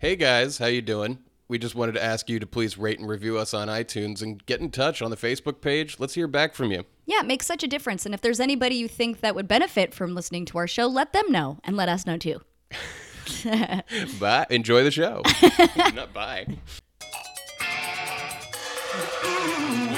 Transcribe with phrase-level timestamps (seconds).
[0.00, 1.18] Hey guys, how you doing?
[1.46, 4.42] We just wanted to ask you to please rate and review us on iTunes and
[4.46, 5.96] get in touch on the Facebook page.
[5.98, 6.84] Let's hear back from you.
[7.04, 8.06] Yeah, it makes such a difference.
[8.06, 11.12] And if there's anybody you think that would benefit from listening to our show, let
[11.12, 12.40] them know and let us know too.
[14.18, 14.46] Bye.
[14.48, 15.20] Enjoy the show.
[15.94, 16.46] Not bye.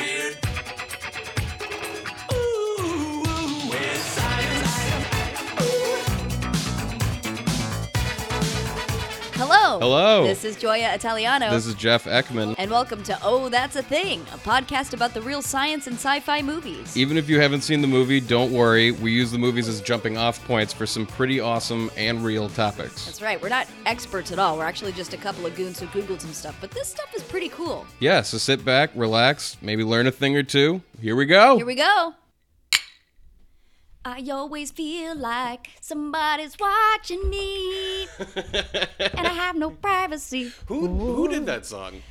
[9.55, 9.79] Hello.
[9.81, 10.25] Hello.
[10.27, 11.51] This is Joya Italiano.
[11.51, 12.55] This is Jeff Ekman.
[12.57, 16.21] and welcome to Oh, That's a Thing, a podcast about the real science and sci
[16.21, 16.97] fi movies.
[16.97, 18.93] Even if you haven't seen the movie, don't worry.
[18.93, 23.05] We use the movies as jumping off points for some pretty awesome and real topics.
[23.05, 23.41] That's right.
[23.43, 24.57] We're not experts at all.
[24.57, 26.57] We're actually just a couple of goons who Googled some stuff.
[26.59, 27.85] But this stuff is pretty cool.
[28.01, 30.81] Yeah, so sit back, relax, maybe learn a thing or two.
[30.99, 31.59] Here we go.
[31.59, 32.15] Here we go.
[34.05, 38.03] I always feel like somebody's watching me,
[38.99, 40.53] and I have no privacy.
[40.67, 42.03] who, who did that song?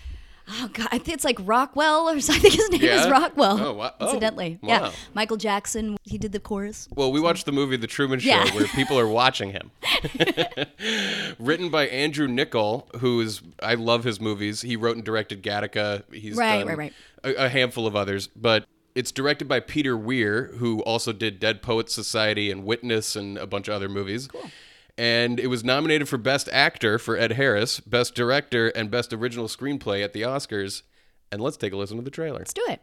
[0.53, 2.45] Oh God, I think it's like Rockwell or something.
[2.45, 3.03] I think his name Yeah?
[3.05, 3.59] is Rockwell.
[3.59, 3.93] Oh, wow.
[3.99, 4.67] Oh, Incidentally, wow.
[4.85, 4.91] yeah.
[5.13, 6.87] Michael Jackson, he did the chorus.
[6.95, 8.53] Well, we watched the movie The Truman Show Yeah.
[8.55, 9.71] where people are watching him.
[11.39, 14.61] Written by Andrew Niccol, who is I love his movies.
[14.61, 16.03] He wrote and directed Gattaca.
[16.13, 16.93] He's Right, done right, right.
[17.23, 21.61] A, a handful of others, but it's directed by Peter Weir, who also did Dead
[21.61, 24.27] Poets Society and Witness and a bunch of other movies.
[24.27, 24.49] Cool.
[24.97, 29.47] And it was nominated for Best Actor for Ed Harris, Best Director, and Best Original
[29.47, 30.83] Screenplay at the Oscars.
[31.31, 32.39] And let's take a listen to the trailer.
[32.39, 32.81] Let's do it.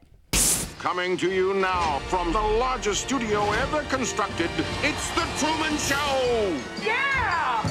[0.79, 4.51] Coming to you now from the largest studio ever constructed,
[4.83, 6.56] it's The Truman Show!
[6.83, 7.62] Yeah!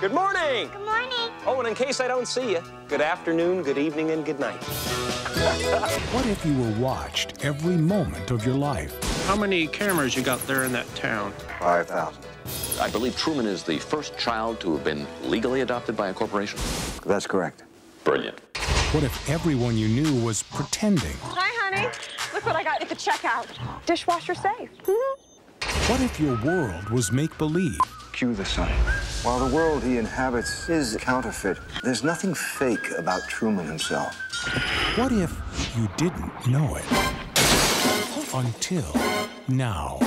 [0.00, 0.68] Good morning.
[0.72, 1.13] Good morning.
[1.46, 4.62] Oh, and in case I don't see you, good afternoon, good evening, and good night.
[6.14, 8.94] What if you were watched every moment of your life?
[9.26, 11.32] How many cameras you got there in that town?
[11.58, 12.24] 5,000.
[12.80, 16.58] I believe Truman is the first child to have been legally adopted by a corporation.
[17.04, 17.64] That's correct.
[18.04, 18.40] Brilliant.
[18.92, 21.16] What if everyone you knew was pretending?
[21.20, 21.88] Hi, honey.
[22.32, 23.46] Look what I got at the checkout.
[23.84, 24.70] Dishwasher safe.
[25.88, 27.36] What if your world was make
[28.20, 28.34] believe?
[28.34, 28.68] Cue the sun.
[29.22, 34.14] While the world he inhabits is counterfeit, there's nothing fake about Truman himself.
[34.96, 35.30] What if
[35.76, 36.84] you didn't know it?
[38.34, 38.84] Until
[39.48, 39.98] now.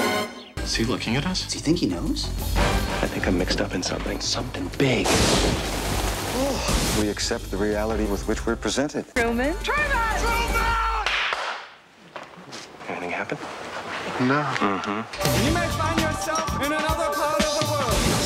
[0.57, 1.43] Is he looking at us?
[1.43, 2.27] Does he think he knows?
[3.01, 5.07] I think I'm mixed up in something, something big.
[6.99, 9.05] We accept the reality with which we're presented.
[9.15, 9.55] Truman.
[9.63, 10.19] Truman!
[10.19, 11.07] Truman!
[12.89, 13.37] Anything happen?
[14.17, 15.07] Mm-hmm.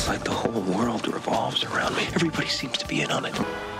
[0.02, 2.02] It's like the whole world revolves around me.
[2.12, 3.34] Everybody seems to be in on it.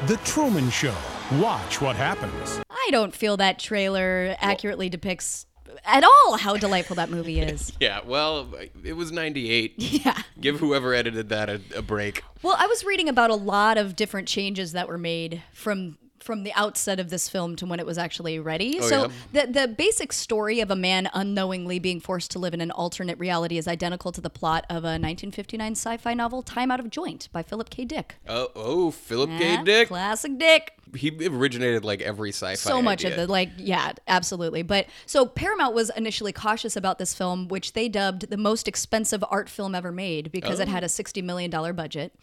[0.06, 0.94] The Truman Show.
[1.40, 2.60] Watch what happens.
[2.70, 5.46] I don't feel that trailer accurately depicts
[5.84, 7.72] at all how delightful that movie is.
[7.80, 9.74] Yeah, well, it was 98.
[10.04, 10.22] Yeah.
[10.40, 12.22] Give whoever edited that a, a break.
[12.40, 16.44] Well, I was reading about a lot of different changes that were made from from
[16.44, 18.78] the outset of this film to when it was actually ready.
[18.80, 22.60] Oh, so the the basic story of a man unknowingly being forced to live in
[22.60, 26.80] an alternate reality is identical to the plot of a 1959 sci-fi novel Time Out
[26.80, 27.84] of Joint by Philip K.
[27.84, 28.16] Dick.
[28.28, 29.64] Oh, oh Philip Yeah, K.
[29.64, 29.88] Dick.
[29.88, 30.72] Classic Dick.
[30.94, 32.54] He originated like every sci-fi.
[32.54, 37.14] so much of the like yeah absolutely but so paramount was initially cautious about this
[37.14, 40.70] film which they dubbed the most expensive art film ever made because it oh.
[40.70, 42.14] had a 60 million dollar budget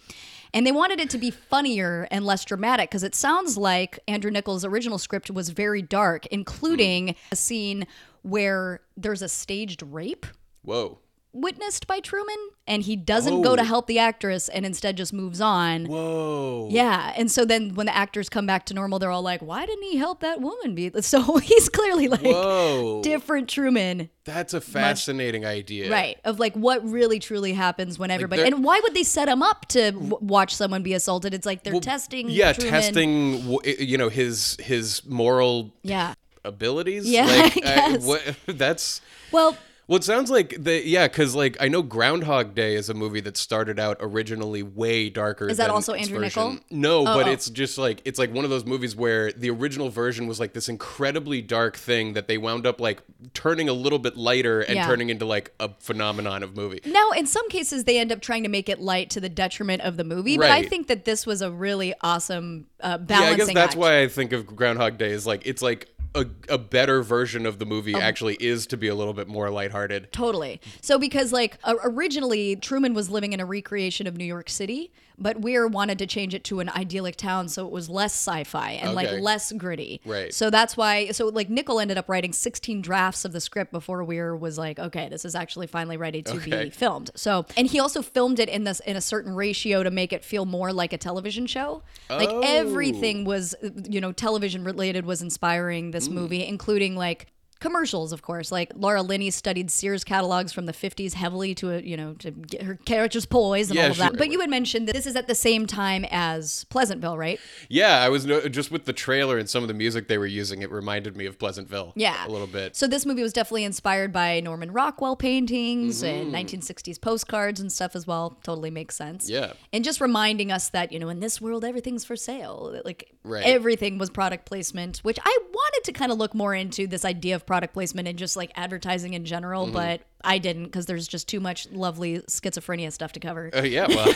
[0.54, 4.32] and they wanted it to be funnier and less dramatic because it sounds like Andrew
[4.32, 7.14] Niccol's original script was very dark including hmm.
[7.32, 7.88] a scene
[8.22, 10.26] where there's a staged rape
[10.62, 11.00] Whoa.
[11.32, 12.36] Witnessed by truman
[12.66, 13.66] and he doesn't go to Oh.
[13.66, 16.68] help the actress and instead just moves on Whoa.
[16.72, 19.66] yeah, and so then when the actors come back to normal, they're all like, "Why
[19.66, 23.02] didn't he help that woman be?" So he's clearly like Whoa.
[23.04, 25.92] different Truman, That's a fascinating idea.
[25.92, 26.18] right?
[26.26, 29.44] Of like what really truly happens when everybody they're- and why would they set him
[29.44, 31.34] up to w- watch someone be assaulted?
[31.36, 32.30] It's like they're Well, testing.
[32.30, 32.72] Yeah, Truman.
[32.82, 33.60] testing.
[33.80, 36.16] You know his his moral Yeah.
[36.44, 37.08] abilities.
[37.08, 37.60] Yeah, Like, I
[37.92, 38.04] guess.
[38.04, 39.02] what, that's.
[39.32, 39.56] Well,
[39.90, 43.22] Well, it sounds like the yeah, because like I know Groundhog Day is a movie
[43.22, 45.50] that started out originally way darker.
[45.50, 46.44] Is that than also Andrew version.
[46.44, 46.62] Niccol?
[46.70, 47.31] No, but oh.
[47.31, 50.54] it's just like it's like one of those movies where the original version was like
[50.54, 53.02] this incredibly dark thing that they wound up like
[53.34, 54.86] turning a little bit lighter and Yeah.
[54.86, 56.81] turning into like a phenomenon of movie.
[56.86, 59.81] now in some cases they end up trying to make it light to the detriment
[59.81, 63.34] of the movie, but I think that this was a really awesome uh, Yeah, balancing
[63.34, 63.75] I guess that's act.
[63.75, 67.60] why I think of Groundhog Day is like it's like a, a better version of
[67.60, 68.00] the movie Oh.
[68.00, 70.12] actually is to be a little bit more lighthearted.
[70.12, 70.60] Totally.
[70.82, 75.42] So because like originally Truman was living in a recreation of New York City, but
[75.42, 78.89] Weir wanted to change it to an idyllic town so it was less sci-fi and
[78.89, 79.12] Okay.
[79.12, 80.01] like less gritty.
[80.06, 80.33] Right.
[80.33, 81.12] So that's why.
[81.12, 84.80] So like Niccol ended up writing 16 drafts of the script before Weir was like,
[84.80, 86.63] okay, this is actually finally ready to Okay.
[86.66, 87.12] be filmed.
[87.16, 90.24] So and he also filmed it in this in a certain ratio to make it
[90.24, 91.83] feel more like a television show.
[92.10, 92.42] Like Oh.
[92.44, 93.56] everything was,
[93.89, 95.92] you know, television related was inspiring Mm.
[95.92, 97.27] this movie, including like
[97.60, 101.78] commercials of course like laura linney studied sears catalogs from the 50s heavily to uh,
[101.80, 104.18] you know to get her characters poised and Yeah, all of that sure.
[104.18, 107.40] but you had mentioned that this is at the same time as pleasantville right
[107.70, 110.26] Yeah, I was no, just with the trailer and some of the music they were
[110.26, 110.62] using.
[110.62, 111.94] It reminded me of Pleasantville.
[111.96, 112.26] Yeah.
[112.26, 112.76] a little bit.
[112.76, 116.36] So this movie was definitely inspired by Norman Rockwell paintings Mm-hmm.
[116.36, 118.38] and 1960s postcards and stuff as well.
[118.44, 119.30] Totally makes sense.
[119.30, 119.54] Yeah.
[119.74, 122.80] And just reminding us that, you know, in this world everything's for sale.
[122.86, 123.44] Like Right.
[123.46, 127.36] everything was product placement, which I wanted to kind of look more into this idea
[127.36, 129.74] of product placement and just like advertising in general, Mm-hmm.
[129.74, 133.50] but I didn't because there's just too much lovely schizophrenia stuff to cover.
[133.54, 134.13] Uh, yeah, well,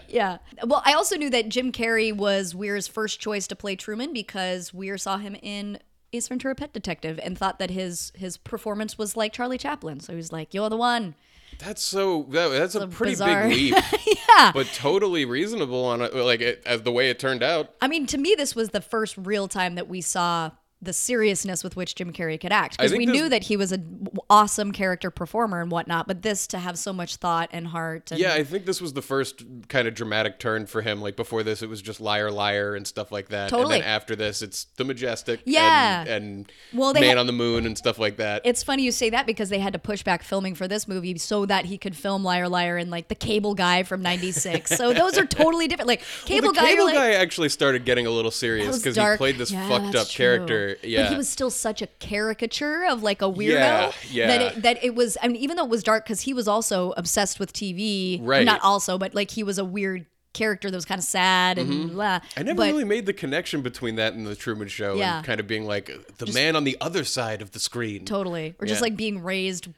[0.08, 0.38] Yeah.
[0.66, 4.74] Well, I also knew that Jim Carrey was Weir's first choice to play Truman because
[4.74, 5.78] Weir saw him in
[6.12, 10.00] Ace Ventura: Pet Detective and thought that his his performance was like Charlie Chaplin.
[10.00, 11.14] So he was like, "You're the one."
[11.58, 13.46] that's so that, that's a pretty bizarre.
[13.46, 13.84] big leap,
[14.28, 14.50] Yeah.
[14.52, 17.70] but totally reasonable on it, like it, as the way it turned out.
[17.80, 20.50] I mean, to me, this was the first real time that we saw
[20.82, 23.70] the seriousness with which Jim Carrey could act because we this- knew that he was
[23.72, 26.06] an awesome character performer and whatnot.
[26.08, 28.10] But this to have so much thought and heart.
[28.10, 31.00] And, Yeah, I think this was the first kind of dramatic turn for him.
[31.00, 33.48] Like before this, it was just liar, liar, and stuff like that.
[33.50, 33.76] Totally.
[33.76, 35.40] And then after this, it's the majestic.
[35.44, 36.00] Yeah.
[36.02, 38.42] And, and Well, man had- on the moon and stuff like that.
[38.44, 41.16] It's funny you say that because they had to push back filming for this movie
[41.18, 44.70] so that he could film Liar Liar and like the Cable Guy from '96.
[44.76, 45.86] so those are totally different.
[45.88, 48.96] Like Well, Cable the Guy, cable like, guy actually started getting a little serious because
[48.96, 50.24] he played this Yeah, fucked up true.
[50.24, 50.71] character.
[50.82, 51.02] Yeah.
[51.04, 54.26] But he was still such a caricature of like a weirdo Yeah, yeah.
[54.26, 55.16] that it, that it was.
[55.22, 58.18] I mean, even though it was dark, because he was also obsessed with TV.
[58.22, 58.44] Right.
[58.44, 61.90] Not also, but like he was a weird character that was kind of sad and
[61.92, 62.18] blah.
[62.20, 62.40] Mm-hmm.
[62.40, 65.18] I never but, really made the connection between that and the Truman Show Yeah.
[65.18, 68.06] and kind of being like the man on the other side of the screen.
[68.06, 68.54] Totally.
[68.58, 68.84] Or just Yeah.
[68.84, 69.68] like being raised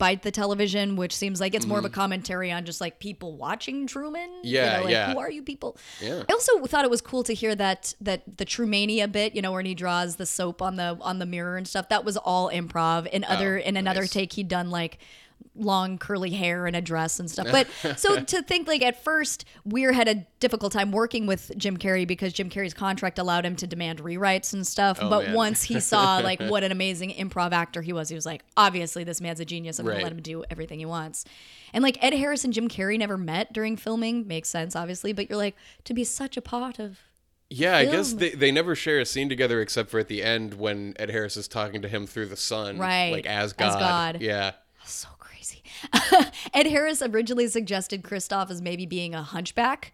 [0.00, 3.36] by the television, which seems like it's more of a commentary on just like people
[3.36, 4.22] watching Truman.
[4.22, 4.46] You Mm-hmm.
[4.48, 5.12] Yeah, know, like, yeah.
[5.12, 5.76] Who are you people?
[6.00, 6.24] Yeah.
[6.28, 9.52] I also thought it was cool to hear that that the Trumania bit, you know,
[9.52, 12.50] when he draws the soap on the on the mirror and stuff, that was all
[12.50, 13.06] improv.
[13.06, 14.10] In other in another Oh, nice.
[14.10, 14.98] take, he'd done like
[15.54, 17.48] long curly hair and a dress and stuff.
[17.50, 21.76] But so to think like at first Weir had a difficult time working with Jim
[21.76, 24.98] Carrey because Jim Carrey's contract allowed him to demand rewrites and stuff.
[25.00, 25.34] Oh, but Oh, man.
[25.34, 29.04] once he saw like what an amazing improv actor he was, he was like, obviously
[29.04, 29.78] this man's a genius.
[29.78, 29.94] I'm Right.
[29.94, 31.24] gonna let him do everything he wants.
[31.72, 35.28] And like Ed Harris and Jim Carrey never met during filming, makes sense, obviously, but
[35.28, 36.98] you're like, to be such a part of
[37.50, 40.54] Yeah, I guess they, they never share a scene together except for at the end
[40.54, 42.78] when Ed Harris is talking to him through the sun.
[42.78, 43.78] Right, Like as as God.
[43.80, 44.20] God.
[44.22, 44.52] Yeah.
[44.84, 45.08] so
[45.50, 46.30] crazy.
[46.54, 49.92] Ed Harris originally suggested Christof as maybe being a hunchback.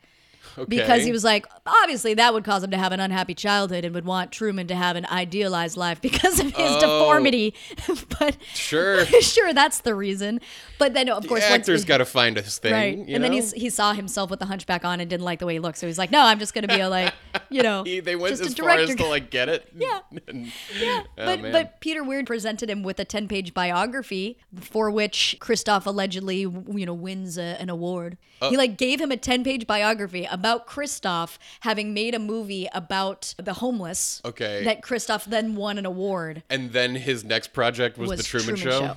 [0.59, 0.65] Okay.
[0.69, 3.95] Because he was like, obviously that would cause him to have an unhappy childhood and
[3.95, 6.81] would want Truman to have an idealized life because of his Oh.
[6.81, 7.55] deformity.
[8.19, 9.05] but Sure.
[9.21, 10.41] sure, that's the reason.
[10.79, 12.73] But then, of course, the once actor's got to find his thing.
[12.73, 13.37] right, and then know?
[13.37, 15.79] he's, he saw himself with the hunchback on and didn't like the way he looked,
[15.79, 17.13] so he's like, "No, I'm just gonna be a like,
[17.51, 19.71] you know, He- they went as far as to like get it.
[19.77, 20.01] Yeah.
[20.29, 21.53] And- Yeah, Oh, but man.
[21.53, 26.87] but Peter Weir presented him with a ten page biography for which Christof allegedly you
[26.87, 28.17] know wins a, an award.
[28.43, 28.51] Oh.
[28.51, 28.59] he uh.
[28.59, 33.55] like gave him a ten page biography about Christof having made a movie about the
[33.55, 34.21] homeless.
[34.25, 34.65] Okay.
[34.65, 36.43] that Christof then won an award.
[36.49, 38.97] And then his next project was, Was the Truman, Show.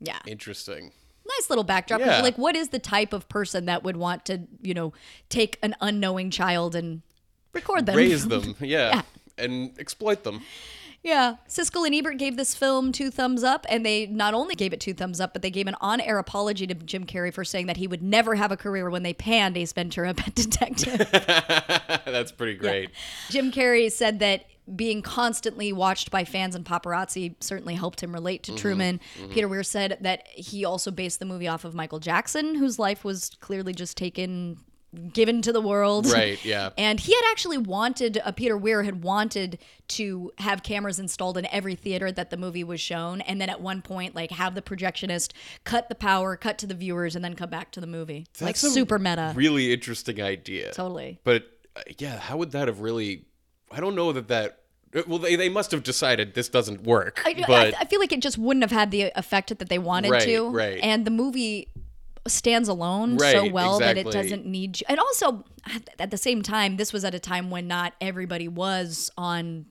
[0.00, 0.92] Yeah, Interesting.
[1.26, 2.00] nice little backdrop.
[2.00, 2.22] Yeah.
[2.22, 4.92] Like, what is the type of person that would want to you know
[5.28, 7.02] take an unknowing child and
[7.52, 8.54] record them, Raise them.
[8.60, 8.88] Yeah.
[8.94, 9.02] Yeah.
[9.44, 10.42] And exploit them.
[11.02, 11.36] Yeah.
[11.48, 14.80] Siskel and Ebert gave this film two thumbs up, and they not only gave it
[14.80, 17.66] two thumbs up, but they gave an on air apology to Jim Carrey for saying
[17.66, 21.08] that he would never have a career when they panned Ace Ventura Pet Detective.
[22.04, 22.90] That's pretty great.
[23.30, 28.42] Jim Carrey said that being constantly watched by fans and paparazzi certainly helped him relate
[28.42, 28.54] Mm-hmm.
[28.56, 29.00] to Truman.
[29.30, 33.02] Peter Weir said that he also based the movie off of Michael Jackson, whose life
[33.02, 34.58] was clearly just taken,
[35.12, 36.06] given to the world.
[36.18, 36.70] Right, yeah.
[36.78, 41.46] And he had actually wanted, uh, Peter Weir had wanted to have cameras installed in
[41.46, 43.20] every theater that the movie was shown.
[43.22, 45.32] And then at one point, like, have the projectionist
[45.64, 48.26] cut the power, cut to the viewers, and then come back to the movie.
[48.40, 49.32] like, That's a super meta.
[49.36, 50.72] Really interesting idea.
[50.72, 51.20] Totally.
[51.24, 51.44] But
[51.76, 53.26] uh, yeah, how would that have really?
[53.70, 54.60] I don't know that that.
[54.94, 57.20] uh, Well, they, they must have decided this doesn't work.
[57.26, 59.78] I, but I, I feel like it just wouldn't have had the effect that they
[59.78, 60.48] wanted Right, to.
[60.48, 60.80] right.
[60.82, 61.68] And the movie
[62.28, 64.80] stands alone so Right, well that it doesn't need.
[64.80, 64.86] you.
[64.88, 68.48] And also, at- at the same time, this was at a time when not everybody
[68.48, 69.66] was on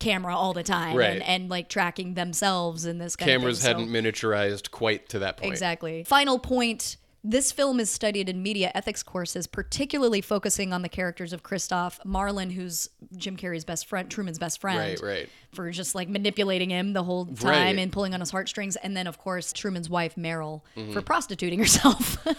[0.00, 1.14] camera all the time Right.
[1.14, 3.72] and, and like tracking themselves and this kind cameras of thing.
[3.72, 5.50] so- hadn't miniaturized quite to that point.
[5.52, 6.04] Exactly.
[6.04, 11.32] Final point This film is studied in media ethics courses, particularly focusing on the characters
[11.32, 14.78] of Christof Marlon, who's Jim Carrey's best friend, Truman's best friend.
[14.78, 15.28] Right, right.
[15.52, 17.46] For just like manipulating him the whole time
[17.76, 17.78] Right.
[17.78, 18.76] and pulling on his heartstrings.
[18.76, 20.92] And then, of course, Truman's wife, Meryl, Mm-hmm.
[20.92, 22.18] for prostituting herself.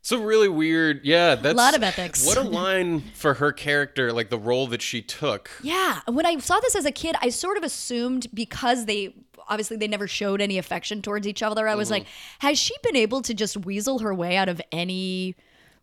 [0.00, 1.34] It's a really weird, yeah.
[1.34, 2.24] That's Lot of ethics.
[2.24, 5.50] What a line for her character, like the role that she took.
[5.60, 9.12] Yeah, when I saw this as a kid, I sort of assumed because they
[9.48, 11.66] obviously they never showed any affection towards each other.
[11.68, 11.92] I was Mm-hmm.
[11.94, 12.06] like,
[12.40, 15.34] has she been able to just weasel her way out of any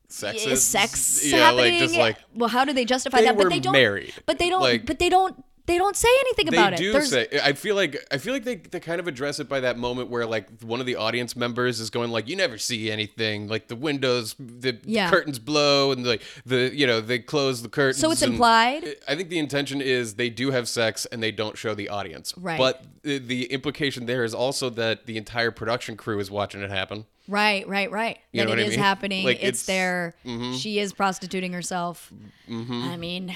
[0.10, 1.74] Sexist, uh, sex yeah, happening?
[1.74, 3.38] like just like well, how do they justify They that?
[3.38, 3.74] but they don't.
[3.74, 4.14] married.
[4.26, 4.62] But they don't.
[4.62, 5.44] Like- but they don't.
[5.68, 6.94] They don't say anything they about do it.
[6.94, 7.28] There's- say.
[7.44, 10.10] I feel like I feel like they, they kind of address it by that moment
[10.10, 13.48] where like one of the audience members is going like, "You never see anything.
[13.48, 15.10] Like the windows, the Yeah.
[15.10, 18.86] curtains blow, and like the you know they close the curtains." So it's implied?
[19.08, 22.34] I think the intention is they do have sex and they don't show the audience.
[22.38, 22.58] Right.
[22.60, 26.70] But the, the implication there is also that the entire production crew is watching it
[26.70, 27.06] happen.
[27.28, 28.20] Right, right, right.
[28.32, 28.80] You that know it is mean?
[28.80, 29.26] happening.
[29.26, 30.52] Like, it's, it's- mm-hmm.
[30.52, 30.54] there.
[30.60, 32.12] She is prostituting herself.
[32.48, 33.34] I mean,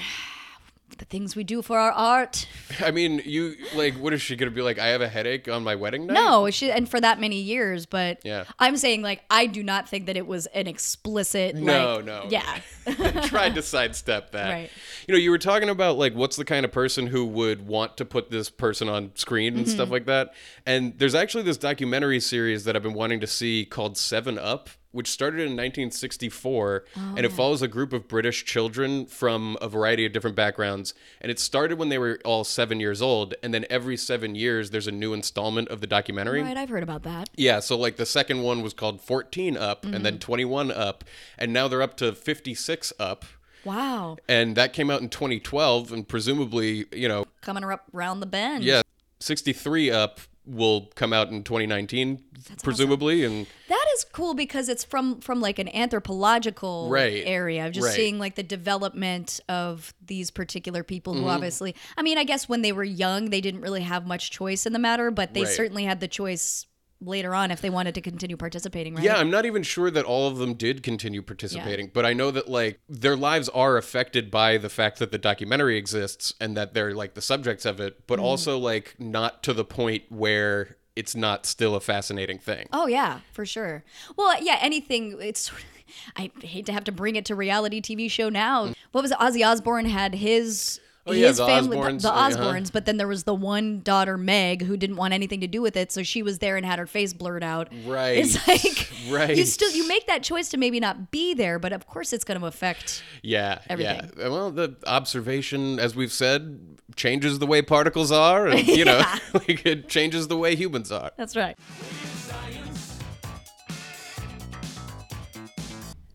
[0.98, 2.46] the things we do for our art.
[2.80, 4.78] I mean, you like, what is she gonna be like?
[4.78, 6.14] I have a headache on my wedding night.
[6.14, 8.44] No, she and for that many years, but Yeah.
[8.58, 11.54] I'm saying like I do not think that it was an explicit.
[11.56, 12.26] No, like, no.
[12.28, 12.60] Yeah,
[13.26, 14.50] tried to sidestep that.
[14.50, 14.70] Right.
[15.08, 17.96] You know, you were talking about like what's the kind of person who would want
[17.98, 19.74] to put this person on screen and Mm-hmm.
[19.74, 20.34] stuff like that.
[20.66, 24.68] And there's actually this documentary series that I've been wanting to see called Seven Up,
[24.92, 29.68] which started in 1964, Oh, and it follows a group of British children from a
[29.68, 30.94] variety of different backgrounds.
[31.20, 34.70] And it started when they were all seven years old, and then every seven years
[34.70, 36.42] there's a new installment of the documentary.
[36.42, 36.56] right.
[36.56, 37.30] I've heard about that.
[37.36, 40.02] Yeah, so like the second one was called 14 Up, and Mm-hmm.
[40.02, 41.04] then 21 Up,
[41.38, 43.24] and now they're up to 56 Up
[43.64, 48.26] Wow, and that came out in 2012 and presumably you know coming up round the
[48.26, 48.64] bend.
[48.64, 48.80] yeah
[49.20, 50.20] 63 up
[50.50, 52.22] will come out in 2019
[52.62, 57.72] presumably and that is cool because it's from from like an anthropological Right, area of
[57.72, 57.94] just right.
[57.94, 61.22] seeing like the development of these particular people Mm-hmm.
[61.24, 61.74] who obviously.
[61.96, 64.72] I mean, I guess when they were young, they didn't really have much choice in
[64.72, 65.48] the matter, but they Right.
[65.48, 66.66] certainly had the choice
[67.00, 68.94] later on if they wanted to continue participating.
[68.94, 69.04] Right?
[69.04, 72.30] yeah i'm not even sure that all of them did continue participating but i know
[72.30, 76.74] that like their lives are affected by the fact that the documentary exists and that
[76.74, 78.22] they're like the subjects of it but mm.
[78.22, 83.20] also like not to the point where it's not still a fascinating thing Oh yeah,
[83.32, 83.84] for sure.
[84.16, 85.16] Well, yeah, anything.
[85.20, 85.50] It's.
[86.16, 88.68] I hate to have to bring it to reality TV show now.
[88.68, 88.74] Mm.
[88.92, 89.18] What was it?
[89.18, 90.80] Ozzy Osbourne had his.
[91.10, 92.30] Oh, yeah, his the family, Osbournes, the, the uh-huh.
[92.30, 95.62] Osbournes, but then there was the one daughter Meg who didn't want anything to do
[95.62, 97.68] with it, so she was there and had her face blurred out.
[97.84, 99.36] Right, It's like right.
[99.36, 102.24] you still you make that choice to maybe not be there, but of course it's
[102.24, 103.02] going to affect.
[103.22, 104.10] Yeah, everything.
[104.16, 104.28] yeah.
[104.28, 109.02] Well, the observation, as we've said, changes the way particles are, and you know,
[109.34, 111.12] like it changes the way humans are.
[111.16, 111.56] That's right.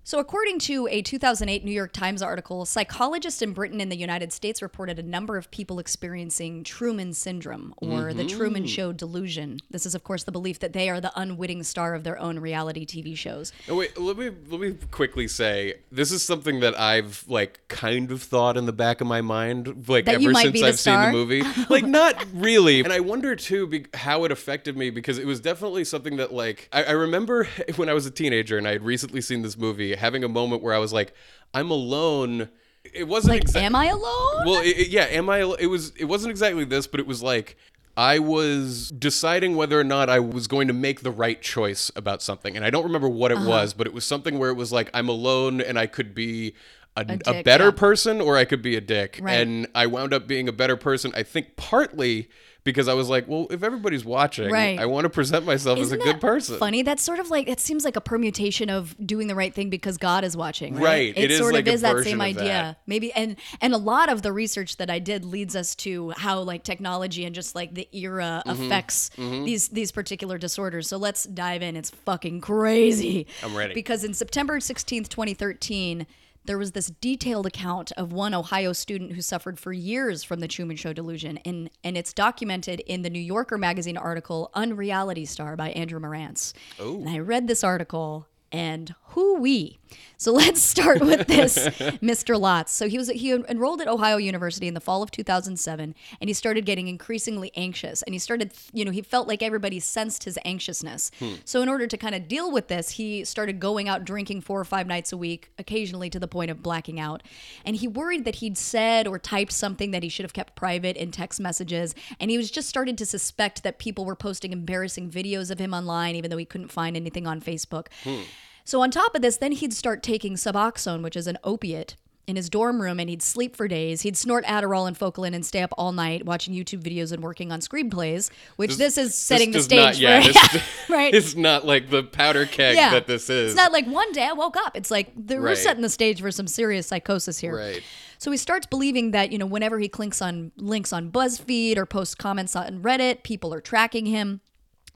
[0.08, 4.32] So, according to a 2008 New York Times article, psychologists in Britain and the United
[4.32, 8.38] States reported a number of people experiencing Truman syndrome or the mm-hmm.
[8.38, 9.62] Truman Show delusion.
[9.72, 12.38] This is, of course, the belief that they are the unwitting star of their own
[12.38, 13.52] reality TV shows.
[13.68, 18.12] Oh, wait, let me let me quickly say this is something that I've like kind
[18.12, 21.12] of thought in the back of my mind, like That ever since I've seen the
[21.12, 21.42] movie.
[21.68, 25.40] Like not really, and I wonder too be- how it affected me because it was
[25.40, 28.84] definitely something that like I, I remember when I was a teenager and I had
[28.84, 31.14] recently seen this movie, having a moment where I was like,
[31.54, 32.50] I'm alone.
[32.94, 33.66] It wasn't Like, exactly.
[33.66, 34.46] am I alone?
[34.46, 35.40] Well, it, it- yeah, am I?
[35.60, 35.92] It was.
[35.98, 37.58] It wasn't exactly this, but it was like
[37.98, 42.22] I was deciding whether or not I was going to make the right choice about
[42.22, 43.44] something, and I don't remember what Uh-huh.
[43.44, 46.14] it was, but it was something where it was like I'm alone and I could
[46.14, 46.54] be.
[46.98, 47.72] A, a, dick, better yeah.
[47.72, 49.34] person, or I could be a dick, Right.
[49.34, 51.12] and I wound up being a better person.
[51.14, 52.30] I think partly
[52.66, 54.78] because I was like, well, if everybody's watching, Right.
[54.78, 56.58] I want to present myself Isn't as a good person.
[56.58, 56.82] Funny.
[56.82, 59.98] That's sort of like it seems like a permutation of doing the right thing because
[59.98, 60.74] God is watching.
[60.76, 60.84] Right.
[60.84, 61.14] Right.
[61.16, 62.44] It, It sort like of is that same idea.
[62.44, 62.80] that.
[62.88, 66.42] Maybe and and a lot of the research that I did leads us to how
[66.42, 68.64] like technology and just like the era Mm-hmm.
[68.66, 70.88] affects these these particular disorders.
[70.90, 71.76] So let's dive in.
[71.78, 73.28] It's fucking crazy.
[73.44, 73.74] I'm ready.
[73.76, 76.08] Because in September 16th, 2013.
[76.46, 80.48] There was this detailed account of one Ohio student who suffered for years from the
[80.48, 85.56] Truman Show delusion, and, and it's documented in the New Yorker magazine article Unreality Star
[85.56, 86.54] by Andrew Marantz.
[86.80, 86.98] Oh.
[86.98, 89.80] And I read this article, and who we.
[90.18, 91.58] So let's start with this,
[92.02, 92.40] Mr.
[92.40, 92.72] Lots.
[92.72, 96.34] So he was he enrolled at Ohio University in the fall of 2007, and he
[96.34, 98.02] started getting increasingly anxious.
[98.04, 101.12] And he started, you know, he felt like everybody sensed his anxiousness.
[101.20, 101.36] Hmm.
[101.46, 104.60] So in order to kind of deal with this, he started going out drinking four
[104.60, 107.24] or five nights a week, occasionally to the point of blacking out.
[107.64, 110.98] And he worried that he'd said or typed something that he should have kept private
[110.98, 111.96] in text messages.
[112.20, 115.74] And he was just started to suspect that people were posting embarrassing videos of him
[115.74, 117.88] online, even though he couldn't find anything on Facebook.
[118.04, 118.22] Hmm.
[118.66, 121.96] So on top of this, then he'd start taking Suboxone, which is an opiate,
[122.28, 124.02] in his dorm room, and he'd sleep for days.
[124.02, 127.52] He'd snort Adderall and Focalin and stay up all night watching YouTube videos and working
[127.52, 128.30] on screenplays.
[128.56, 131.14] Which this, is setting the stage not, yeah, for this, right.
[131.14, 133.52] It's not like the powder keg yeah, that this is.
[133.52, 134.76] It's not like one day I woke up.
[134.76, 137.56] It's like the, we're setting the stage for some serious psychosis here.
[137.56, 137.84] Right.
[138.18, 141.86] So he starts believing that you know whenever he clinks on links on BuzzFeed or
[141.86, 144.42] posts comments on Reddit, people are tracking him.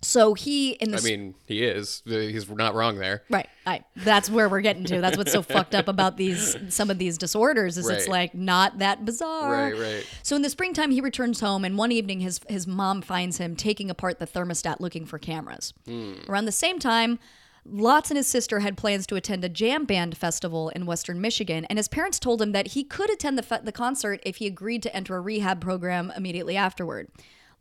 [0.01, 2.01] So he in the I mean, he is.
[2.05, 3.23] He's not wrong there.
[3.29, 3.49] Right.
[3.65, 5.01] I, that's where we're getting to.
[5.01, 8.79] That's what's so fucked up about these some of these disorders is it's like not
[8.79, 9.51] that bizarre.
[9.51, 10.07] Right, right.
[10.23, 13.55] So in the springtime he returns home and one evening his his mom finds him
[13.55, 15.73] taking apart the thermostat looking for cameras.
[15.85, 16.13] Hmm.
[16.27, 17.19] Around the same time
[17.65, 21.65] Lots and his sister had plans to attend a jam band festival in Western Michigan,
[21.65, 24.47] and his parents told him that he could attend the, fe- the concert if he
[24.47, 27.09] agreed to enter a rehab program immediately afterward.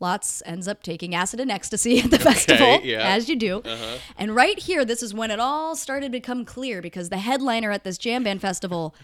[0.00, 3.08] Lots ends up taking acid and ecstasy at the festival, yeah.
[3.14, 3.58] as you do.
[3.64, 3.98] Uh-huh.
[4.16, 7.70] And right here, this is when it all started to become clear because the headliner
[7.72, 8.94] at this jam band festival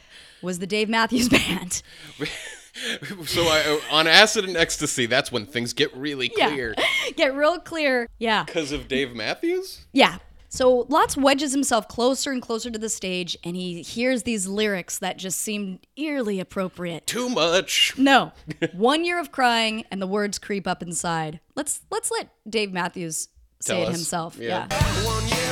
[0.40, 1.82] was the Dave Matthews Band.
[3.26, 3.60] So I,
[3.90, 6.48] uh, on acid and ecstasy, that's when things get really Yeah.
[6.50, 6.74] clear.
[7.14, 8.08] Get real clear.
[8.18, 8.42] Yeah.
[8.42, 9.82] Because of Dave Matthews?
[9.92, 10.18] Yeah.
[10.54, 15.00] So Lots wedges himself closer and closer to the stage, and he hears these lyrics
[15.00, 17.08] that just seem eerily appropriate.
[17.08, 17.92] Too much.
[17.98, 18.30] No,
[18.72, 21.40] one year of crying, and the words creep up inside.
[21.56, 23.28] Let's let's let Dave Matthews
[23.60, 23.96] say Tell it us.
[23.96, 24.36] himself.
[24.38, 24.68] Yeah.
[24.70, 25.43] yeah.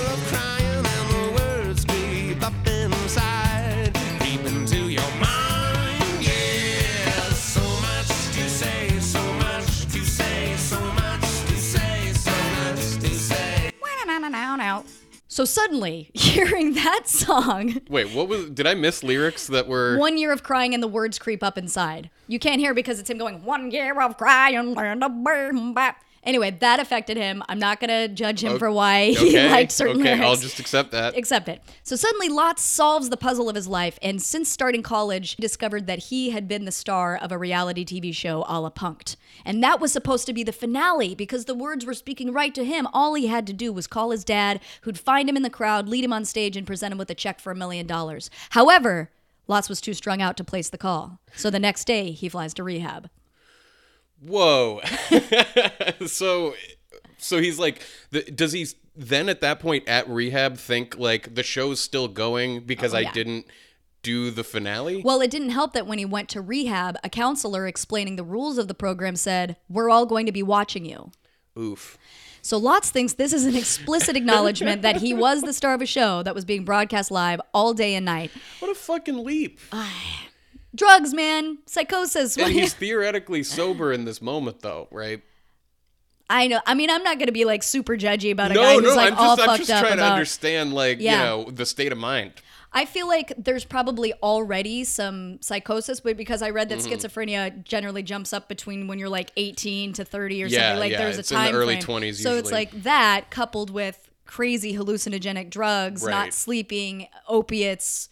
[15.29, 18.51] So suddenly, hearing that song, Wait, what was?
[18.51, 19.97] Did I miss lyrics that were?
[19.97, 22.11] one year of crying and the words creep up inside.
[22.29, 26.05] You can't hear because it's him going, one year of crying and a boom bap."
[26.25, 27.43] Anyway, that affected him.
[27.49, 30.25] I'm not going to judge him O- for why he okay, liked certain okay, lyrics.
[30.25, 31.17] I'll just accept that.
[31.17, 31.63] accept it.
[31.83, 35.87] So suddenly, Lots solves the puzzle of his life, and since starting college, he discovered
[35.89, 39.17] that he had been the star of a reality TV show a la Punked.
[39.45, 42.65] And that was supposed to be the finale because the words were speaking right to
[42.65, 42.87] him.
[42.93, 45.89] All he had to do was call his dad, who'd find him in the crowd,
[45.89, 48.31] lead him on stage, and present him with a check for a million dollars.
[48.51, 49.11] However,
[49.49, 51.19] Lots was too strung out to place the call.
[51.35, 53.11] So the next day, he flies to rehab.
[54.25, 54.81] Whoa.
[56.07, 56.55] so,
[57.19, 61.43] so he's like, the, does he then at that point at rehab think like the
[61.43, 63.47] show's still going because Oh, I didn't
[64.03, 65.03] do the finale?
[65.03, 68.59] Well, it didn't help that when he went to rehab, a counselor explaining the rules
[68.59, 71.11] of the program said, We're all going to be watching you.
[71.59, 71.99] Oof.
[72.45, 75.87] So Lots thinks this is an explicit acknowledgement that he was the star of a
[75.87, 78.33] show that was being broadcast live all day and night.
[78.59, 79.61] What a fucking leap.
[80.75, 82.37] Drugs, man, psychosis.
[82.37, 85.23] and he's theoretically sober in this moment, though, right?
[86.31, 86.61] I know.
[86.65, 88.83] I mean, I'm not going to be like super judgy about a No, guy who's
[88.85, 91.13] no, like I'm all just, I'm just up trying to understand, like, Yeah.
[91.13, 92.33] you know, the state of mind.
[92.73, 96.91] I feel like there's probably already some psychosis, but because I read that Mhm.
[96.91, 100.93] schizophrenia generally jumps up between when you're like 18 to 30 or Yeah, something, like
[100.93, 102.01] yeah, there's a it's in the time early frame.
[102.01, 106.11] 20s So it's like that coupled with crazy hallucinogenic drugs, Right.
[106.13, 108.09] not sleeping, opiates.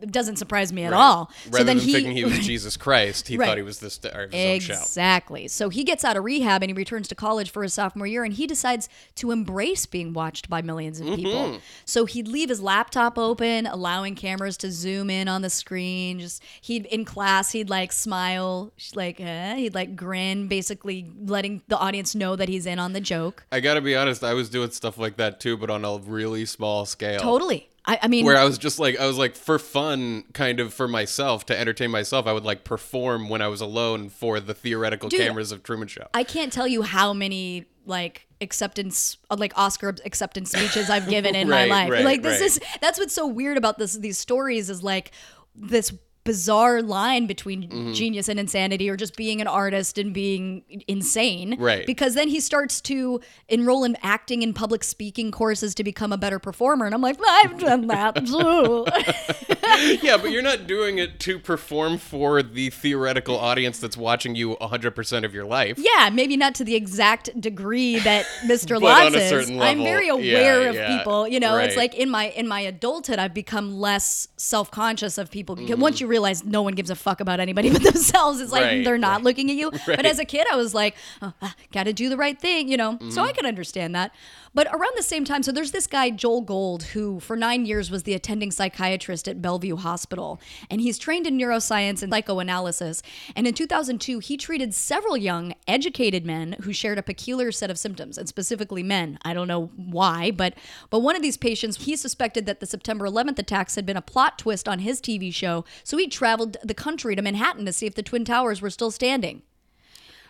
[0.00, 0.98] It doesn't surprise me at Right.
[0.98, 1.30] all.
[1.46, 3.46] Rather so then than he, thinking he was Jesus Christ, he Right.
[3.46, 4.80] thought he was this star of his own show.
[4.80, 5.48] Exactly.
[5.48, 8.22] So he gets out of rehab and he returns to college for his sophomore year
[8.24, 11.32] and he decides to embrace being watched by millions of people.
[11.32, 11.60] Mhm.
[11.84, 16.20] So he'd leave his laptop open, allowing cameras to zoom in on the screen.
[16.20, 21.76] Just he'd in class, he'd like smile, like eh, he'd like grin, basically letting the
[21.78, 23.44] audience know that he's in on the joke.
[23.50, 26.46] I gotta be honest, I was doing stuff like that too, but on a really
[26.46, 27.18] small scale.
[27.20, 27.68] Totally.
[27.88, 30.74] I, I mean, where I was just like, I was like, for fun, kind of
[30.74, 34.52] for myself, to entertain myself, I would like perform when I was alone for the
[34.52, 36.06] theoretical Dude, cameras of Truman Show.
[36.12, 41.48] I can't tell you how many like acceptance like Oscar acceptance speeches I've given in
[41.48, 41.90] Right, my life.
[41.90, 42.46] right, like this right.
[42.46, 45.10] is that's what's so weird about this these stories is like
[45.56, 45.92] this
[46.28, 47.94] bizarre line between Mhm.
[47.94, 51.56] genius and insanity or just being an artist and being insane.
[51.58, 51.86] Right.
[51.86, 56.18] Because then he starts to enroll in acting and public speaking courses to become a
[56.18, 58.86] better performer and I'm like, I've done that too.
[60.02, 64.56] yeah, but you're not doing it to perform for the theoretical audience that's watching you
[64.60, 65.78] 100% of your life.
[65.78, 68.78] Yeah, maybe not to the exact degree that Mr.
[68.80, 69.28] Lotz is.
[69.28, 71.26] certain I'm very aware yeah, of yeah, people.
[71.28, 75.30] You know, it's like in my in my adulthood, I've become less self conscious of
[75.30, 75.80] people because Mhm.
[75.80, 78.40] once you realize no one gives a fuck about anybody but themselves.
[78.40, 79.24] It's like Right, they're not right.
[79.24, 79.70] looking at you.
[79.70, 79.96] Right.
[79.98, 82.38] But as a kid, I was like, uh, uh, oh, got to do the right
[82.38, 82.98] thing, you know?
[83.00, 83.20] So mm-hmm.
[83.20, 84.12] I can understand that.
[84.58, 87.92] But around the same time, so there's this guy, Joel Gold, who for nine years
[87.92, 90.40] was the attending psychiatrist at Bellevue Hospital.
[90.68, 93.00] And he's trained in neuroscience and psychoanalysis.
[93.36, 97.78] And in 2002, he treated several young, educated men who shared a peculiar set of
[97.78, 99.20] symptoms, and specifically men.
[99.22, 100.54] I don't know why, but
[100.90, 104.02] but one of these patients, he suspected that the September 11th attacks had been a
[104.02, 105.64] plot twist on his TV show.
[105.84, 108.90] So he traveled the country to Manhattan to see if the Twin Towers were still
[108.90, 109.42] standing.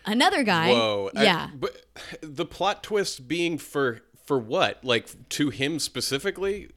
[0.04, 1.10] Another guy, Whoa.
[1.16, 1.86] I- yeah, but
[2.20, 4.84] the plot twist being for for what?
[4.84, 6.60] Like to him specifically?
[6.60, 6.68] You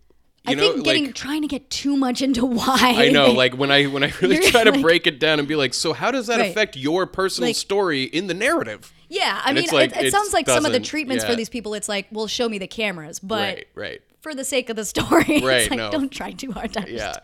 [0.48, 2.78] I know, think getting like trying to get too much into why.
[2.98, 5.48] I know, like when I when I really try to like- break it down and
[5.48, 6.50] be like, so how does that Right.
[6.50, 8.92] affect your personal Like- story in the narrative?
[9.10, 9.40] yeah.
[9.44, 11.74] I And mean, like, it, it sounds like some of the treatments for these people.
[11.76, 14.02] It's like, well, show me the cameras, but right, right.
[14.22, 15.92] For the sake of the story, it's Right, like, no.
[15.92, 17.16] don't try too hard to Yeah.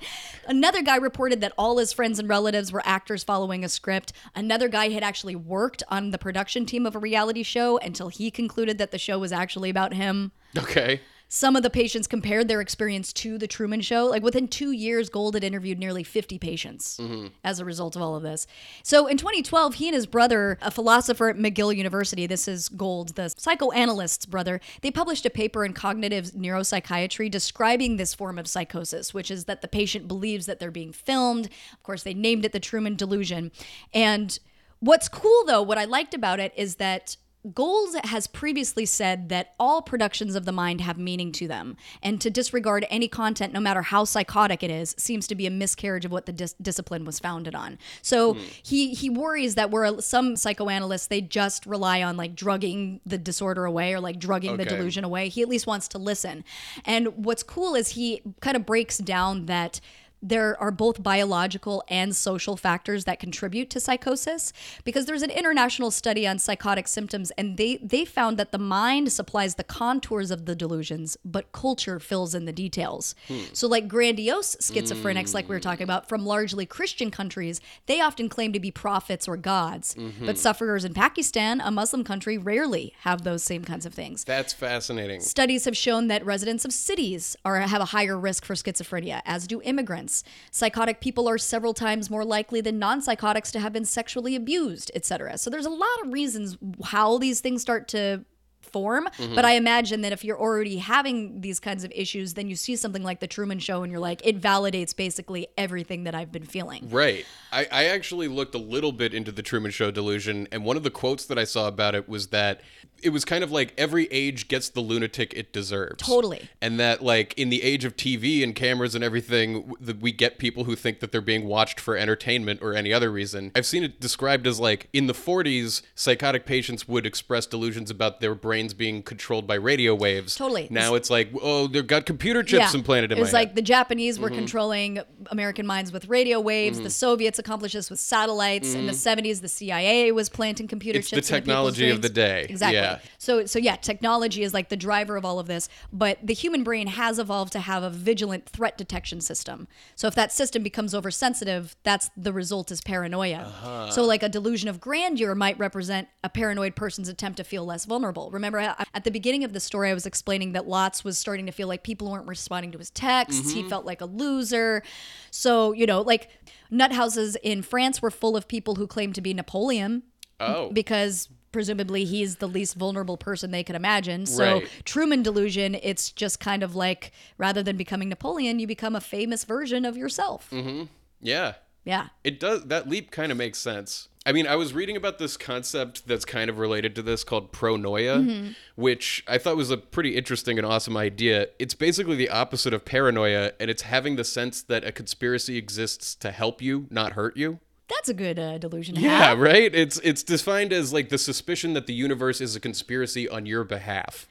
[0.47, 4.13] Another guy reported that all his friends and relatives were actors following a script.
[4.35, 8.31] Another guy had actually worked on the production team of a reality show until he
[8.31, 10.31] concluded that the show was actually about him.
[10.57, 11.01] Okay.
[11.29, 14.05] Some of the patients compared their experience to The Truman Show.
[14.05, 17.27] Like within two years, Gold had interviewed nearly 50 patients mm-hmm.
[17.43, 18.47] as a result of all of this.
[18.81, 23.15] So in 2012, he and his brother, a philosopher at McGill University, this is Gold,
[23.15, 29.13] the psychoanalyst's brother, they published a paper in cognitive neuropsychiatry describing this form of psychosis,
[29.13, 31.47] which is that the patient believes that they're being filmed.
[31.73, 33.51] Of course, they named it the Truman Delusion.
[33.93, 34.39] And
[34.79, 37.17] what's cool, though, what I liked about it is that
[37.53, 42.19] Gold has previously said that all productions of the mind have meaning to them, and
[42.21, 46.05] to disregard any content, no matter how psychotic it is, seems to be a miscarriage
[46.05, 47.77] of what the dis- discipline was founded on.
[48.01, 48.39] So hmm.
[48.63, 53.65] he he worries that where some psychoanalysts they just rely on like drugging the disorder
[53.65, 55.29] away or like drugging the delusion away.
[55.29, 56.43] He at least wants to listen.
[56.85, 59.79] And what's cool is he kind of breaks down that
[60.21, 64.51] there are both biological and social factors that contribute to psychosis
[64.83, 69.11] because there's an international study on psychotic symptoms and they they found that the mind
[69.11, 73.15] supplies the contours of the delusions but culture fills in the details.
[73.27, 73.39] Hmm.
[73.53, 75.63] So like grandiose schizophrenics like we were hmm.
[75.63, 79.95] talking about from largely christian countries they often claim to be prophets or gods.
[79.95, 80.25] Mm-hmm.
[80.25, 84.23] But sufferers in pakistan a muslim country rarely have those same kinds of things.
[84.23, 85.21] That's fascinating.
[85.21, 89.47] Studies have shown that residents of cities are have a higher risk for schizophrenia, as
[89.47, 90.06] do immigrants.
[90.51, 95.37] Psychotic people are several times more likely than non-psychotics to have been sexually abused, etc.
[95.37, 98.25] So there's a lot of reasons how these things start to
[98.67, 99.35] form, mm-hmm.
[99.35, 102.75] but I imagine that if you're already having these kinds of issues, then you see
[102.75, 106.45] something like the Truman Show and you're like, it validates basically everything that I've been
[106.45, 106.89] feeling.
[106.89, 107.25] Right.
[107.51, 110.83] I, I actually looked a little bit into the Truman Show delusion, and one of
[110.83, 112.61] the quotes that I saw about it was that
[113.03, 116.03] it was kind of like every age gets the lunatic it deserves.
[116.05, 116.49] Totally.
[116.61, 120.37] And that, like, in the age of TV and cameras and everything, that we get
[120.39, 123.51] people who think that they're being watched for entertainment or any other reason.
[123.55, 128.19] I've seen it described as like in the 40s, psychotic patients would express delusions about
[128.19, 130.35] their brains being controlled by radio waves.
[130.35, 130.67] Totally.
[130.71, 133.55] Now it's like, oh, they've got computer chips implanted in it my was like head.
[133.55, 134.23] the Japanese Mm-hmm.
[134.23, 134.99] were controlling
[135.31, 136.79] American minds with radio waves.
[136.79, 138.73] The Soviets accomplished this with satellites.
[138.73, 140.99] In the 70s, the CIA was planting computer Mm-hmm.
[141.01, 141.29] It's the chips.
[141.29, 142.45] into technology of the day.
[142.49, 142.77] Exactly.
[142.77, 142.86] Yeah.
[143.17, 145.69] So, so yeah, technology is like the driver of all of this.
[145.91, 149.67] But the human brain has evolved to have a vigilant threat detection system.
[149.95, 153.39] So if that system becomes oversensitive, that's the result is paranoia.
[153.39, 153.91] Uh-huh.
[153.91, 157.85] So like a delusion of grandeur might represent a paranoid person's attempt to feel less
[157.85, 158.31] vulnerable.
[158.31, 161.45] Remember I- at the beginning of the story, I was explaining that Lots was starting
[161.45, 163.41] to feel like people weren't responding to his texts.
[163.41, 163.57] Mm-hmm.
[163.57, 164.83] He felt like a loser.
[165.31, 166.29] So, you know, like
[166.69, 170.03] nut houses in France were full of people who claimed to be Napoleon
[170.39, 170.71] oh.
[170.71, 174.25] because presumably he's the least vulnerable person they could imagine.
[174.25, 174.69] So Right.
[174.85, 179.43] Truman delusion, it's just kind of like rather than becoming Napoleon, you become a famous
[179.43, 180.49] version of yourself.
[180.51, 180.83] Mm-hmm.
[181.21, 181.53] yeah.
[181.83, 182.07] Yeah.
[182.25, 184.09] It does that leap kind of makes sense.
[184.25, 187.53] I mean, I was reading about this concept that's kind of related to this called
[187.53, 188.51] pronoia, Mm-hmm.
[188.75, 191.47] which I thought was a pretty interesting and awesome idea.
[191.59, 196.13] It's basically the opposite of paranoia, and it's having the sense that a conspiracy exists
[196.15, 197.59] to help you, not hurt you.
[197.89, 198.95] That's a good uh, delusion.
[198.97, 199.39] Yeah, have.
[199.39, 199.73] right?
[199.73, 203.63] It's it's defined as like the suspicion that the universe is a conspiracy on your
[203.63, 204.27] behalf.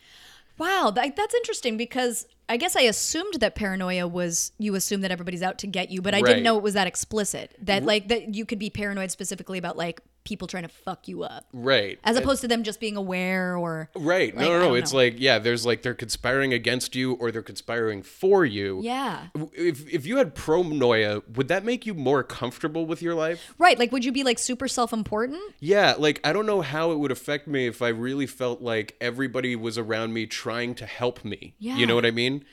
[0.58, 5.10] Wow, that, that's interesting because I guess I assumed that paranoia was you assume that
[5.10, 6.26] everybody's out to get you, but I Right.
[6.28, 7.54] didn't know it was that explicit.
[7.62, 11.22] That like that you could be paranoid specifically about like people trying to fuck you
[11.22, 11.98] up, Right.
[12.04, 14.36] as opposed to them just being aware or Right.
[14.36, 14.74] like, no, no, no.
[14.74, 14.98] It's know.
[14.98, 18.80] like, yeah, there's like they're conspiring against you or they're conspiring for you.
[18.82, 23.54] yeah, If if you had pronoia, would that make you more comfortable with your life?
[23.58, 23.78] right.
[23.78, 25.40] Like, would you be like super self-important?
[25.60, 28.96] Yeah, like I don't know how it would affect me if I really felt like
[29.00, 31.54] everybody was around me trying to help me.
[31.58, 31.76] Yeah.
[31.76, 32.44] You know what I mean?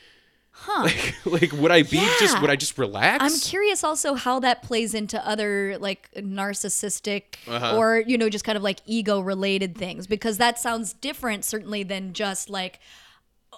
[0.55, 0.87] Huh.
[1.25, 3.23] Like, like would I be just would I just relax?
[3.23, 7.77] I'm curious also how that plays into other like narcissistic Uh-huh.
[7.77, 11.83] or you know just kind of like ego related things because that sounds different certainly
[11.83, 12.79] than just like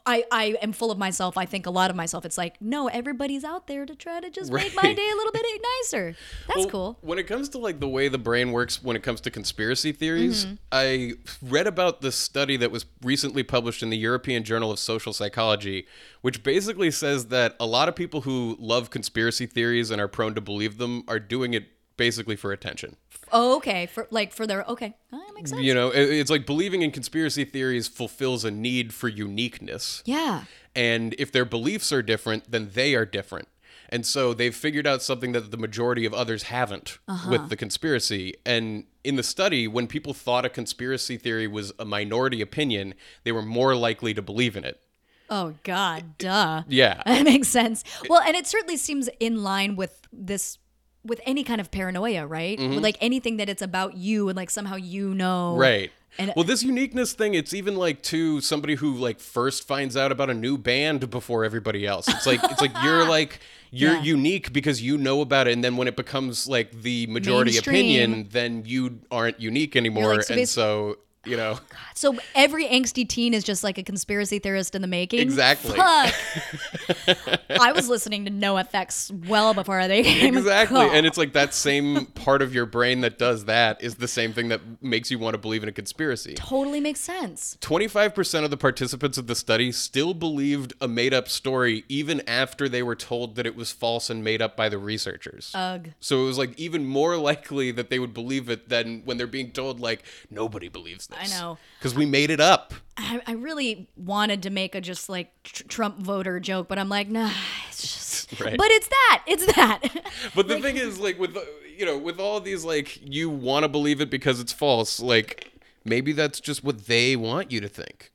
[0.07, 1.37] I, I am full of myself.
[1.37, 2.25] I think a lot of myself.
[2.25, 5.31] It's like, no, everybody's out there to try to just make my day a little
[5.31, 5.45] bit
[5.81, 6.15] nicer.
[6.47, 6.97] That's Well, cool.
[7.01, 9.91] When it comes to like the way the brain works when it comes to conspiracy
[9.91, 10.57] theories, Mhm.
[10.71, 15.11] I read about this study that was recently published in the European Journal of Social
[15.13, 15.87] Psychology,
[16.21, 20.35] which basically says that a lot of people who love conspiracy theories and are prone
[20.35, 21.65] to believe them are doing it
[21.97, 22.97] basically for attention.
[23.31, 23.85] Oh, okay.
[23.87, 24.95] For like for their okay.
[25.11, 25.61] Oh, that makes sense.
[25.61, 30.01] You know, it- it's like believing in conspiracy theories fulfills a need for uniqueness.
[30.05, 30.43] Yeah.
[30.75, 33.47] And if their beliefs are different, then they are different.
[33.89, 37.29] And so they've figured out something that the majority of others haven't Uh-huh.
[37.31, 38.33] with the conspiracy.
[38.45, 43.31] And in the study, when people thought a conspiracy theory was a minority opinion, they
[43.31, 44.81] were more likely to believe in it.
[45.29, 46.63] Oh God, duh.
[46.67, 47.01] Yeah.
[47.05, 47.83] That makes sense.
[48.09, 50.57] Well, and it certainly seems in line with this
[51.05, 52.57] with any kind of paranoia, right?
[52.59, 52.75] Mhm.
[52.75, 55.55] With like anything that it's about you and like somehow you know.
[55.55, 55.91] Right.
[56.17, 60.11] And well, this uniqueness thing, it's even like to somebody who like first finds out
[60.13, 62.07] about a new band before everybody else.
[62.07, 63.39] It's like it's like you're like
[63.71, 64.01] you're Yeah.
[64.03, 67.75] unique because you know about it, and then when it becomes like the majority Mainstream.
[67.75, 71.59] opinion, then you aren't unique anymore, so and so you know.
[71.97, 75.21] So every angsty teen is just like a conspiracy theorist in the making.
[75.21, 75.75] Exactly.
[75.79, 80.37] I was listening to NoFX well before they came.
[80.37, 80.81] Exactly.
[80.81, 84.33] And it's like that same part of your brain that does that is the same
[84.33, 86.33] thing that makes you want to believe in a conspiracy.
[86.33, 87.57] totally makes sense.
[87.61, 92.67] 25% of the participants of the study still believed a made up story even after
[92.67, 95.51] they were told that it was false and made up by the researchers.
[95.55, 95.91] Ugh.
[96.01, 99.27] So it was like even more likely that they would believe it than when they're
[99.27, 101.14] being told, like, nobody believes this.
[101.19, 101.57] I know.
[101.79, 102.73] Because we made it up.
[102.97, 106.89] I, I really wanted to make a just like tr- Trump voter joke, but I'm
[106.89, 107.31] like, nah,
[107.69, 108.05] it's just.
[108.41, 108.57] Right.
[108.57, 109.23] But it's that.
[109.27, 109.81] It's that.
[110.35, 111.47] But the thing is, like, with, the-
[111.77, 115.51] you know, with all these, like, you want to believe it because it's false, like,
[115.85, 118.11] maybe that's just what they want you to think.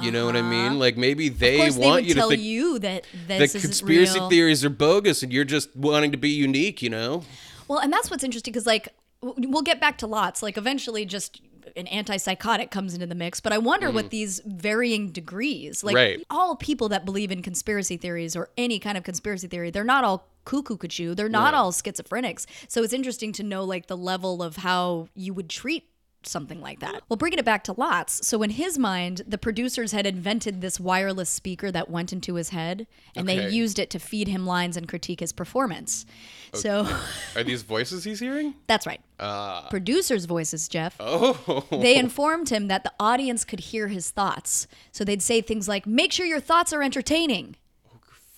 [0.00, 0.66] You know what I mean?
[0.66, 0.74] Uh-huh.
[0.76, 5.22] Like, maybe they want you to tell think you that that conspiracy theories are bogus
[5.22, 7.24] and you're just wanting to be unique, you know?
[7.68, 8.88] Well, and that's what's interesting because, like,
[9.20, 10.42] we'll get back to lots.
[10.42, 11.40] Like, eventually, just
[11.78, 13.40] an antipsychotic comes into the mix.
[13.40, 14.10] But I wonder what mm.
[14.10, 16.24] these varying degrees, like, Right.
[16.30, 20.04] all people that believe in conspiracy theories or any kind of conspiracy theory, they're not
[20.04, 21.14] all cuckoo cuckoo.
[21.14, 21.58] They're not Right.
[21.58, 22.46] all schizophrenics.
[22.68, 25.84] So it's interesting to know, like, the level of how you would treat
[26.24, 27.02] something like that.
[27.08, 28.26] Well, bringing it back to Lots.
[28.26, 32.50] So in his mind, the producers had invented this wireless speaker that went into his
[32.50, 36.06] head, and they used it to feed him lines and critique his performance.
[36.54, 36.88] So
[37.36, 38.54] Are these voices he's hearing?
[38.66, 39.00] that's right.
[39.18, 40.96] Uh, Producers' voices, Jeff.
[41.00, 41.64] oh.
[41.70, 44.66] They informed him that the audience could hear his thoughts.
[44.92, 47.56] So they'd say things like, make sure your thoughts are entertaining.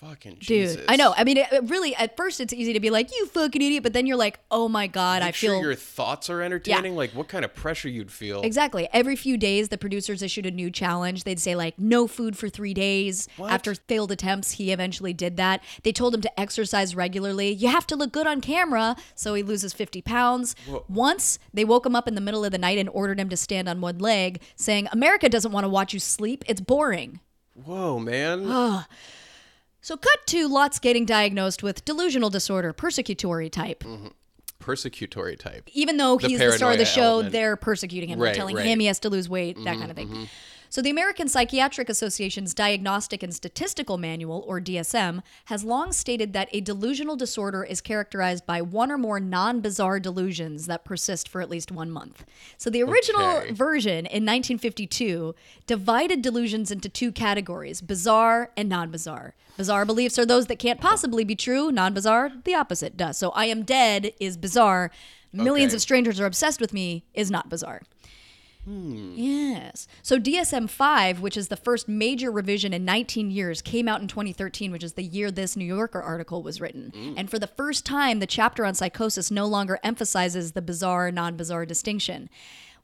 [0.01, 1.13] Fucking Dude, I know.
[1.15, 3.83] I mean, it, it really, at first it's easy to be like, you fucking idiot.
[3.83, 5.57] But then you're like, oh my God, Make I feel.
[5.57, 6.97] sure your thoughts are entertaining.
[6.97, 8.41] Like, what kind of pressure you'd feel?
[8.41, 8.89] Exactly.
[8.95, 11.25] Every few days, the producers issued a new challenge.
[11.25, 13.29] They'd say, like, no food for three days.
[13.39, 15.63] After failed attempts, he eventually did that.
[15.83, 17.51] They told him to exercise regularly.
[17.51, 20.57] You have to look good on camera, so he loses 50 pounds.
[20.67, 20.83] Whoa.
[20.89, 23.37] Once, they woke him up in the middle of the night and ordered him to
[23.37, 26.43] stand on one leg, saying, America doesn't want to watch you sleep.
[26.49, 27.21] It's boring.
[27.55, 28.85] Whoa, man.
[29.83, 33.83] So, cut to Lot's getting diagnosed with delusional disorder, persecutory type.
[34.61, 35.69] Persecutory type.
[35.73, 37.33] Even though The he's the star of the show, element.
[37.33, 38.19] they're persecuting him.
[38.19, 38.67] They're telling right.
[38.67, 40.09] him he has to lose weight, that Mhm, kind of thing.
[40.09, 40.29] mhm.
[40.73, 46.49] So, the American Psychiatric Association's Diagnostic and Statistical Manual, or DSM, has long stated that
[46.53, 51.41] a delusional disorder is characterized by one or more non bizarre delusions that persist for
[51.41, 52.25] at least one month.
[52.57, 53.51] So, the original Okay.
[53.51, 55.35] version in 1952
[55.67, 59.35] divided delusions into two categories bizarre and non bizarre.
[59.57, 63.17] Bizarre beliefs are those that can't possibly be true, non bizarre, the opposite does.
[63.19, 64.93] So, I am dead is bizarre.
[65.33, 65.79] Millions Okay.
[65.79, 67.83] of strangers are obsessed with me is not bizarre.
[68.71, 69.15] Hmm.
[69.17, 69.89] Yes.
[70.01, 74.07] So DSM 5, which is the first major revision in 19 years, came out in
[74.07, 76.93] 2013, which is the year this New Yorker article was written.
[76.95, 77.15] Hmm.
[77.17, 81.37] And for the first time, the chapter on psychosis no longer emphasizes the bizarre non
[81.37, 82.31] bizarre distinction.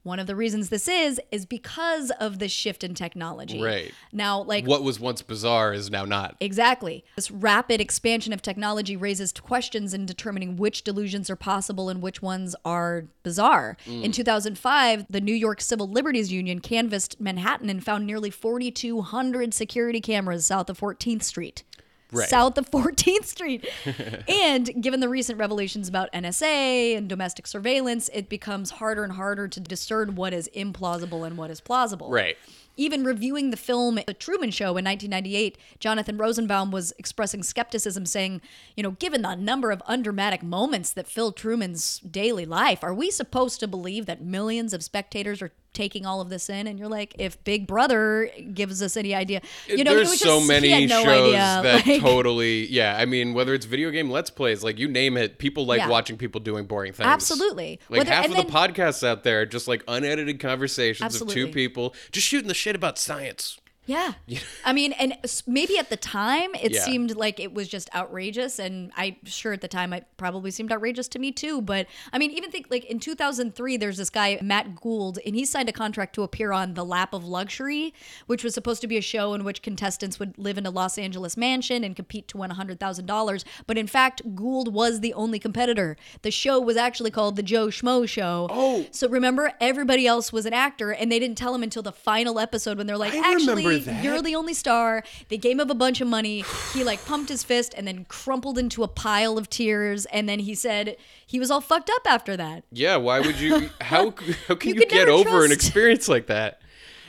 [0.06, 3.60] One of the reasons this is, is because of the shift in technology.
[3.60, 3.92] Right.
[4.12, 6.36] Now, like, what was once bizarre is now not.
[6.38, 7.04] Exactly.
[7.16, 12.22] This rapid expansion of technology raises questions in determining which delusions are possible and which
[12.22, 13.76] ones are bizarre.
[13.84, 14.04] Mm.
[14.04, 20.00] In 2005, the New York Civil Liberties Union canvassed Manhattan and found nearly 4,200 security
[20.00, 21.64] cameras south of 14th Street.
[22.12, 22.28] Right.
[22.28, 23.66] South of 14th Street.
[24.28, 29.48] and given the recent revelations about NSA and domestic surveillance, it becomes harder and harder
[29.48, 32.10] to discern what is implausible and what is plausible.
[32.10, 32.36] Right.
[32.76, 38.40] even reviewing the film The Truman Show in 1998, Jonathan Rosenbaum was expressing skepticism, saying,
[38.76, 43.10] you know, given the number of undramatic moments that fill Truman's daily life, are we
[43.10, 46.66] supposed to believe that millions of spectators are taking all of this in?
[46.66, 50.48] And you're like, if Big Brother gives us any idea, you know, there's so just,
[50.48, 51.32] many no shows idea.
[51.62, 55.16] that like- totally yeah i mean whether it's video game let's plays like you name
[55.16, 55.88] it people like Yeah.
[55.88, 57.78] watching people doing boring things Absolutely.
[57.88, 61.48] like Whether- half of the podcasts out there are just like unedited conversations of two
[61.48, 64.12] people just shooting the shit about science Yeah.
[64.64, 66.84] I mean, and maybe at the time it Yeah.
[66.84, 68.58] seemed like it was just outrageous.
[68.58, 71.62] And I'm sure at the time it probably seemed outrageous to me too.
[71.62, 75.44] But I mean, even think like in 2003, there's this guy, Matt Gould, and he
[75.44, 77.94] signed a contract to appear on The Lap of Luxury,
[78.26, 80.98] which was supposed to be a show in which contestants would live in a Los
[80.98, 83.44] Angeles mansion and compete to win $100,000.
[83.66, 85.96] But in fact, Gould was the only competitor.
[86.22, 88.48] The show was actually called The Joe Schmo Show.
[88.50, 88.86] Oh.
[88.90, 92.38] So remember, everybody else was an actor, and they didn't tell him until the final
[92.38, 94.02] episode when they're like, I actually, that.
[94.04, 95.02] you're the only star.
[95.28, 96.44] They gave him a bunch of money.
[96.72, 100.06] He like pumped his fist and then crumpled into a pile of tears.
[100.06, 102.64] And then he said he was all fucked up after that.
[102.72, 104.14] yeah why would you how
[104.48, 106.60] how can You you, get over an experience like that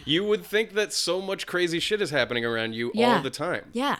[0.05, 3.17] you would think that so much crazy shit is happening around you Yeah.
[3.17, 3.97] all the time Yeah.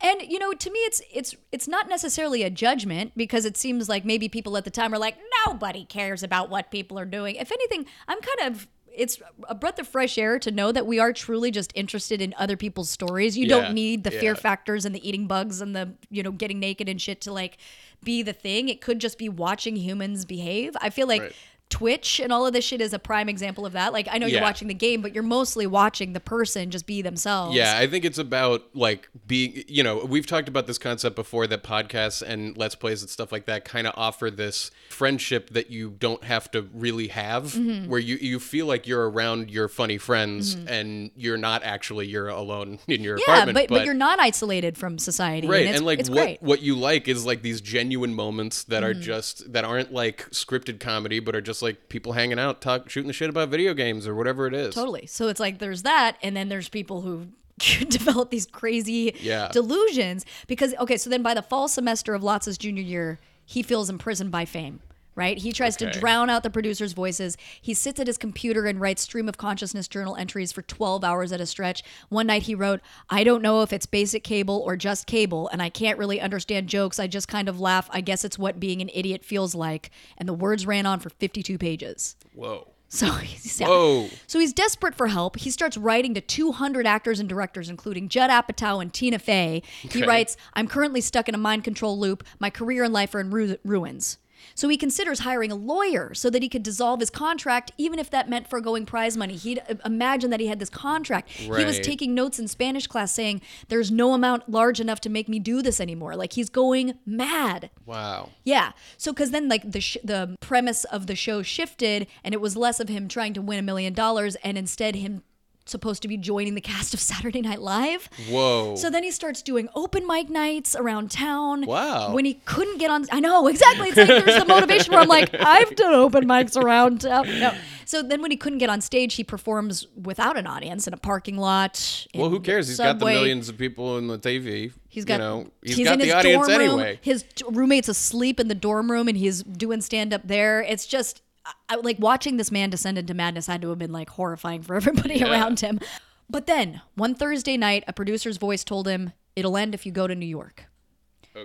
[0.00, 3.88] And you know, to me it's it's it's not necessarily a judgment because it seems
[3.88, 7.34] like maybe people at the time are like nobody cares about what people are doing.
[7.36, 10.98] If anything, I'm kind of it's a breath of fresh air to know that we
[10.98, 13.36] are truly just interested in other people's stories.
[13.36, 16.32] You Yeah, don't need the fear factors and the eating bugs and the, you know,
[16.32, 17.58] getting naked and shit to like
[18.02, 18.68] be the thing.
[18.68, 20.76] It could just be watching humans behave.
[20.80, 21.34] I feel like Right.
[21.70, 23.92] Twitch and all of this shit is a prime example of that.
[23.92, 27.00] Like I know you're watching the game, but you're mostly watching the person just be
[27.00, 27.54] themselves.
[27.56, 31.46] Yeah, I think it's about like being, you know, we've talked about this concept before
[31.46, 35.70] that podcasts and let's plays and stuff like that kind of offer this friendship that
[35.70, 37.88] you don't have to really have Mm-hmm.
[37.88, 42.28] where you you feel like you're around your funny friends and you're not actually you're
[42.28, 45.46] alone in your Yeah, apartment but, but you're not isolated from society.
[45.48, 46.36] Right, and, and, like what great.
[46.38, 46.46] Mm-hmm.
[46.46, 50.80] what you like is like these genuine moments that are just that aren't like scripted
[50.80, 54.06] comedy, but are just like people hanging out, talk, shooting the shit about video games
[54.06, 54.74] or whatever it is.
[54.74, 55.06] Totally.
[55.06, 57.28] So it's like there's that, and then there's people who
[57.88, 59.48] develop these crazy Yeah.
[59.52, 63.90] delusions because okay, so then by the fall semester of Lotz's junior year, he feels
[63.90, 64.80] imprisoned by fame.
[65.20, 65.36] Right?
[65.36, 67.36] He tries to drown out the producers' voices.
[67.60, 71.30] He sits at his computer and writes stream of consciousness journal entries for 12 hours
[71.30, 71.82] at a stretch.
[72.08, 72.80] One night he wrote,
[73.10, 76.70] I don't know if it's basic cable or just cable, and I can't really understand
[76.70, 76.98] jokes.
[76.98, 77.86] I just kind of laugh.
[77.92, 79.90] I guess it's what being an idiot feels like.
[80.16, 82.16] And the words ran on for 52 pages.
[82.32, 82.68] Whoa.
[82.88, 84.08] So he's, Whoa.
[84.26, 85.38] so he's desperate for help.
[85.38, 89.62] He starts writing to 200 actors and directors, including Judd Apatow and Tina Fey.
[89.82, 92.24] He writes, I'm currently stuck in a mind control loop.
[92.38, 94.16] My career and life are in ru- ruins.
[94.54, 98.10] So he considers hiring a lawyer so that he could dissolve his contract, even if
[98.10, 99.36] that meant foregoing prize money.
[99.36, 101.30] He'd imagine that he had this contract.
[101.30, 105.28] He was taking notes in Spanish class saying, There's no amount large enough to make
[105.28, 106.16] me do this anymore.
[106.16, 107.70] Like he's going mad.
[107.86, 108.30] Wow.
[108.44, 108.72] Yeah.
[108.96, 112.56] So because then like the sh- the premise of the show shifted, and it was
[112.56, 115.22] less of him trying to win a million dollars, and instead him
[115.70, 118.08] supposed to be joining the cast of Saturday Night Live.
[118.28, 118.76] Whoa.
[118.76, 121.64] So then he starts doing open mic nights around town.
[121.66, 122.12] Wow.
[122.12, 123.88] When he couldn't get on, I know exactly.
[123.88, 127.26] It's like there's the motivation where I'm like, I've done open mics around town.
[127.38, 127.54] No.
[127.84, 130.96] So then when he couldn't get on stage, he performs without an audience in a
[130.96, 132.06] parking lot.
[132.14, 132.68] Well, who cares?
[132.68, 134.72] He's got the millions of people in the TV.
[134.88, 136.70] He's got you know, he's, he's got in the his audience dorm room.
[136.70, 136.98] anyway.
[137.02, 140.62] His roommate's asleep in the dorm room, and he's doing stand up there.
[140.62, 141.22] It's just
[141.68, 144.74] I, like watching this man descend into madness had to have been like horrifying for
[144.76, 145.30] everybody Yeah.
[145.30, 145.80] around him.
[146.28, 150.06] But then one Thursday night, a producer's voice told him it'll end if you go
[150.06, 150.66] to New York.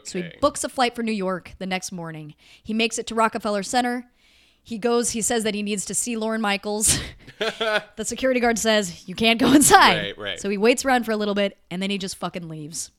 [0.03, 2.33] So he books a flight for New York the next morning.
[2.61, 4.05] He makes it to Rockefeller Center.
[4.63, 6.99] He goes, he says that he needs to see Lorne Michaels.
[7.39, 9.97] the security guard says, You can't go inside.
[9.97, 10.39] Right, right.
[10.39, 12.89] So he waits around for a little bit and then he just fucking leaves.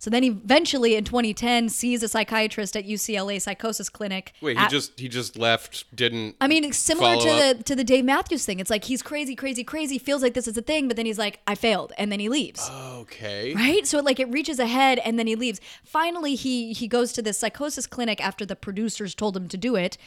[0.00, 4.32] So then he eventually in 2010 sees a psychiatrist at UCLA Psychosis Clinic.
[4.40, 5.94] Wait, he at- just he just left.
[5.94, 6.36] Didn't.
[6.40, 7.58] I mean, similar to up?
[7.58, 8.60] the to the Dave Matthews thing.
[8.60, 9.98] It's like he's crazy, crazy, crazy.
[9.98, 12.30] Feels like this is a thing, but then he's like, I failed, and then he
[12.30, 12.66] leaves.
[12.70, 13.54] Okay.
[13.54, 13.86] Right?
[13.86, 15.60] So like it reaches ahead and then he leaves.
[15.84, 19.76] Finally he he goes to this psychosis clinic after the producers told him to do
[19.76, 19.98] it.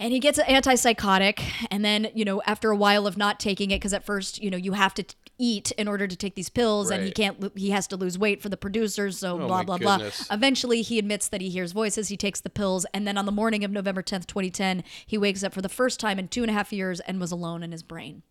[0.00, 3.70] And he gets an antipsychotic and then, you know, after a while of not taking
[3.70, 5.04] it cuz at first, you know, you have to
[5.42, 8.40] eat in order to take these pills and he can't he has to lose weight
[8.40, 9.98] for the producers, so Oh blah blah blah.
[10.30, 13.32] Eventually he admits that he hears voices, he takes the pills, and then on the
[13.32, 16.50] morning of November 10th, 2010, he wakes up for the first time in two and
[16.50, 18.22] a half years and was alone in his brain.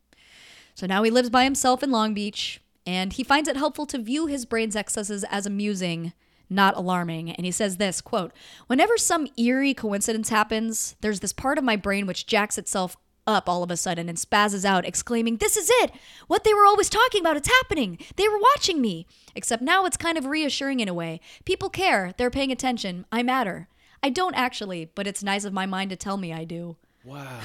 [0.74, 3.98] So now he lives by himself in Long Beach, and he finds it helpful to
[4.00, 6.14] view his brain's excesses as amusing,
[6.50, 7.30] not alarming.
[7.32, 8.32] And he says this quote,
[8.68, 12.96] Whenever some eerie coincidence happens, there's this part of my brain which jacks itself
[13.32, 15.92] up all of a sudden and spazzes out, exclaiming, This is it!
[16.28, 17.98] What they were always talking about, it's happening!
[18.16, 19.08] They were watching me!
[19.36, 21.22] Except now it's kind of reassuring in a way.
[21.46, 23.68] People care, they're paying attention, I matter.
[24.04, 26.78] I don't actually, but it's nice of my mind to tell me I do.
[27.04, 27.40] Wow.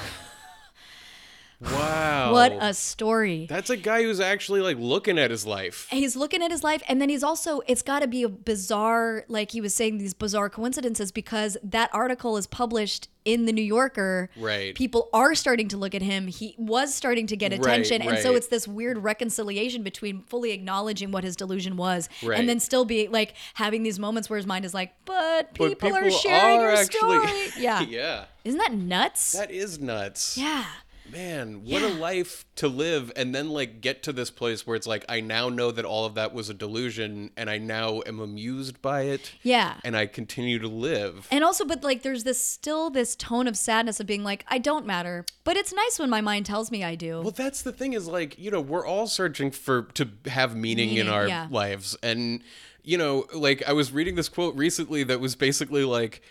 [1.60, 2.32] Wow.
[2.32, 3.46] What a story.
[3.48, 5.86] That's a guy who's actually like looking at his life.
[5.90, 9.24] he's looking at his life and then he's also it's got to be a bizarre
[9.28, 13.62] like he was saying these bizarre coincidences because that article is published in the new
[13.62, 14.74] yorker Right.
[14.74, 18.18] people are starting to look at him he was starting to get Right, attention and
[18.18, 22.38] so it's this weird reconciliation between fully acknowledging what his delusion was Right.
[22.38, 25.90] and then still be like having these moments where his mind is like but people,
[25.90, 28.24] But are sharing your actually- story yeah yeah.
[28.44, 30.36] isn't that nuts That is nuts.
[30.38, 30.64] yeah
[31.10, 34.86] Man, what a life to live and then like get to this place where it's
[34.86, 38.20] like I now know that all of that was a delusion and I now am
[38.20, 39.32] amused by it.
[39.42, 39.74] Yeah.
[39.84, 41.28] And I continue to live.
[41.30, 44.58] And also, but like, there's this still this tone of sadness of being like, I
[44.58, 47.20] don't matter, but it's nice when my mind tells me I do.
[47.20, 50.96] Well, that's the thing is like, you know, we're all searching for to have meaning,
[50.96, 51.46] in our yeah.
[51.50, 51.96] lives.
[52.02, 52.42] And
[52.82, 56.22] you know, like I was reading this quote recently that was basically like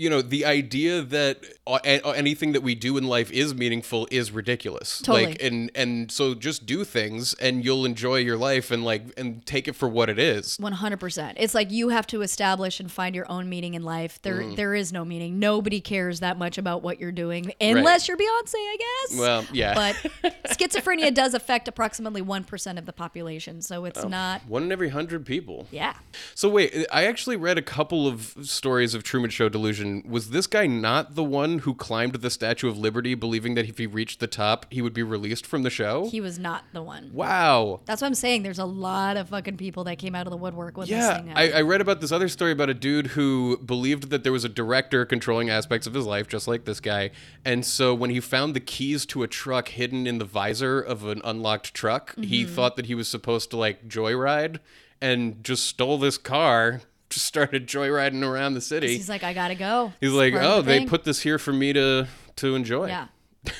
[0.00, 4.08] you know the idea that a- a- anything that we do in life is meaningful
[4.10, 5.26] is ridiculous Totally.
[5.26, 9.44] like and and so just do things and you'll enjoy your life and like and
[9.44, 11.34] take it for what it is 100%.
[11.36, 14.20] It's like you have to establish and find your own meaning in life.
[14.22, 14.56] There, Mm.
[14.56, 15.38] there is no meaning.
[15.38, 19.18] Nobody cares that much about what you're doing, unless you're Beyonce, I guess.
[19.18, 19.74] Well, yeah.
[19.74, 24.40] But schizophrenia does affect approximately 1% of the population, so it's Oh, not.
[24.48, 25.94] one in every hundred people Yeah.
[26.34, 29.89] So wait, I actually read a couple of stories of Truman Show delusion.
[30.08, 33.78] Was this guy not the one who climbed the Statue of Liberty, believing that if
[33.78, 36.08] he reached the top, he would be released from the show?
[36.08, 37.10] He was not the one.
[37.12, 37.80] wow.
[37.86, 38.42] That's what I'm saying.
[38.42, 41.32] There's a lot of fucking people that came out of the woodwork this Yeah, thing
[41.34, 41.50] I.
[41.52, 44.48] I read about this other story about a dude who believed that there was a
[44.48, 47.10] director controlling aspects of his life, just like this guy.
[47.44, 51.04] And so when he found the keys to a truck hidden in the visor of
[51.06, 52.48] an unlocked truck, he Mhm.
[52.50, 54.58] thought that he was supposed to like joyride
[55.00, 56.82] and just stole this car,
[57.14, 58.88] just started joyriding around the city.
[58.88, 59.92] He's like, I gotta go.
[60.00, 62.88] He's It's like, oh, the they thing." put this here for me to to enjoy.
[62.88, 63.06] Yeah.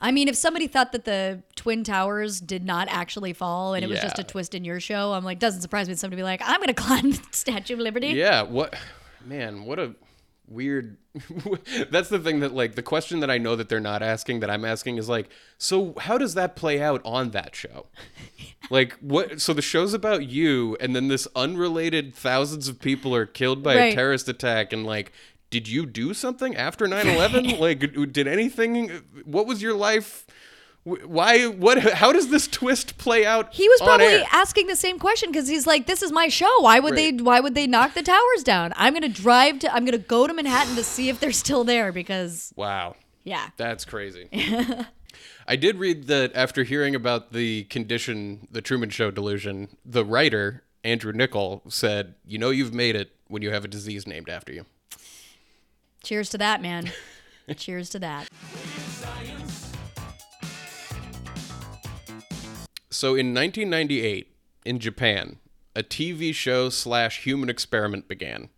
[0.00, 3.88] I mean, if somebody thought that the Twin Towers did not actually fall and it
[3.88, 6.42] was just a twist in your show, I'm like, doesn't surprise me somebody be like,
[6.44, 8.08] I'm to climb the Statue of Liberty.
[8.08, 8.42] Yeah.
[8.42, 8.74] What,
[9.24, 9.64] man?
[9.64, 9.94] What a
[10.46, 10.96] weird.
[11.90, 14.50] That's the thing that like the question that I know that they're not asking that
[14.50, 15.28] I'm asking is like,
[15.58, 17.86] so how does that play out on that show?
[18.70, 19.42] Like what?
[19.42, 23.76] So the show's about you, and then this unrelated thousands of people are killed by
[23.76, 23.92] Right.
[23.92, 25.12] a terrorist attack, and like.
[25.50, 27.58] Did you do something after 9/11?
[27.60, 30.26] like did anything what was your life
[30.84, 35.30] why what how does this twist play out He was probably asking the same question
[35.32, 36.60] because he's like, "This is my show.
[36.60, 37.16] Why would Right.
[37.16, 37.22] they?
[37.24, 38.74] Why would they knock the towers down?
[38.76, 39.74] I'm gonna drive to.
[39.74, 42.96] I'm gonna go to Manhattan to see if they're still there because Wow.
[43.24, 44.28] yeah, That's crazy.
[45.48, 50.64] I did read that after hearing about the condition, the Truman Show delusion, the writer,
[50.82, 54.52] Andrew Niccol, said, You know, you've made it when you have a disease named after
[54.52, 54.64] you.
[56.02, 56.90] cheers to that, man.
[57.56, 58.28] cheers to that.
[62.94, 64.28] So in 1998,
[64.64, 65.38] in Japan,
[65.74, 68.50] a TV show slash human experiment began.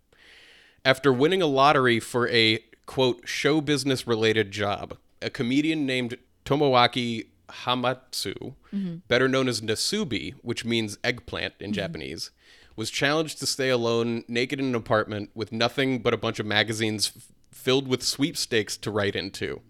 [0.85, 7.25] After winning a lottery for a, quote, show business related job, a comedian named Tomoaki
[7.49, 9.01] Hamatsu, Mhm.
[9.07, 11.75] better known as Nasubi, which means eggplant in Mhm.
[11.75, 12.29] Japanese,
[12.75, 16.45] was challenged to stay alone, naked in an apartment with nothing but a bunch of
[16.45, 19.61] magazines f- filled with sweepstakes to write into.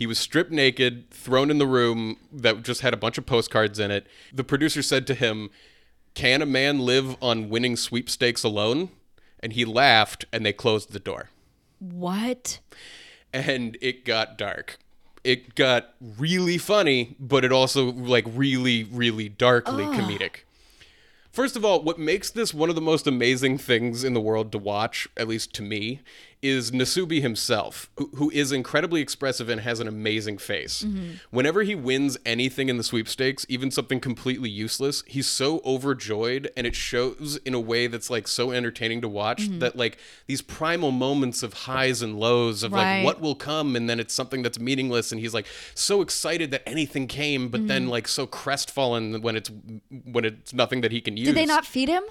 [0.00, 3.78] He was stripped naked, thrown in the room that just had a bunch of postcards
[3.78, 4.06] in it.
[4.32, 5.50] The producer said to him,
[6.14, 8.88] Can a man live on winning sweepstakes alone?
[9.40, 11.28] And he laughed, and they closed the door.
[11.80, 12.60] What?
[13.34, 14.78] And it got dark.
[15.22, 19.94] It got really funny, but it also, like, really, really darkly Ugh.
[19.94, 20.44] comedic.
[21.30, 24.50] First of all, what makes this one of the most amazing things in the world
[24.52, 26.00] to watch, at least to me,
[26.42, 30.82] is Nasubi himself, who, who is incredibly expressive and has an amazing face.
[30.82, 31.20] Mhm.
[31.30, 36.66] Whenever he wins anything in the sweepstakes, even something completely useless, he's so overjoyed and
[36.66, 39.60] it shows in a way that's like so entertaining to watch Mhm.
[39.60, 42.98] that like these primal moments of highs and lows of Right.
[42.98, 46.50] like what will come and then it's something that's meaningless and he's like so excited
[46.52, 47.90] that anything came but then Mhm.
[47.90, 49.50] like so crestfallen when it's
[50.04, 51.26] when it's nothing that he can use.
[51.26, 52.02] Did they not feed him?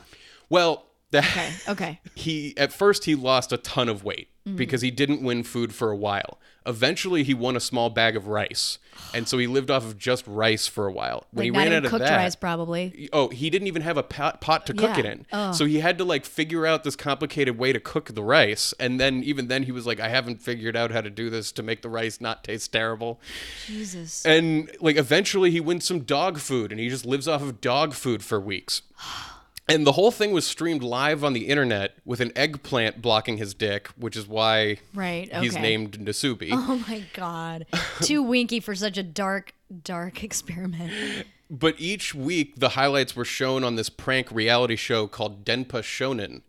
[0.49, 1.51] Well, that Okay.
[1.67, 1.99] Okay.
[2.15, 4.57] he at first he lost a ton of weight mm-hmm.
[4.57, 6.39] because he didn't win food for a while.
[6.65, 8.77] Eventually, he won a small bag of rice,
[9.13, 11.25] and so he lived off of just rice for a while.
[11.31, 13.09] When Like he ran out of cooked that, rice, probably.
[13.11, 14.99] oh, he didn't even have a pot, pot to cook Yeah.
[14.99, 15.25] it in.
[15.31, 15.51] Oh.
[15.51, 18.73] So he had to like figure out this complicated way to cook the rice.
[18.79, 21.51] And then even then he was like, I haven't figured out how to do this
[21.53, 23.19] to make the rice not taste terrible.
[23.65, 24.23] Jesus.
[24.25, 27.93] And like eventually he wins some dog food and he just lives off of dog
[27.93, 28.83] food for weeks.
[29.69, 33.53] And the whole thing was streamed live on the internet with an eggplant blocking his
[33.53, 36.49] dick, which is why Right, he's named Nasubi.
[36.69, 37.65] Oh my god.
[38.01, 39.53] Too winky for such a dark,
[39.83, 41.25] dark experiment.
[41.49, 46.41] But each week, the highlights were shown on this prank reality show called Denpa Shonen.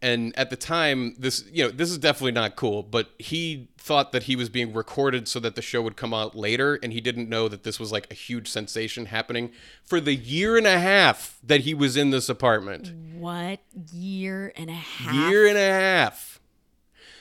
[0.00, 2.82] And at the time, this you know this is definitely not cool.
[2.82, 6.34] But he thought that he was being recorded so that the show would come out
[6.34, 9.50] later, and he didn't know that this was like a huge sensation happening
[9.82, 12.92] for the year and a half that he was in this apartment.
[13.18, 13.60] What
[13.92, 15.14] year and a half?
[15.14, 16.40] Year and a half.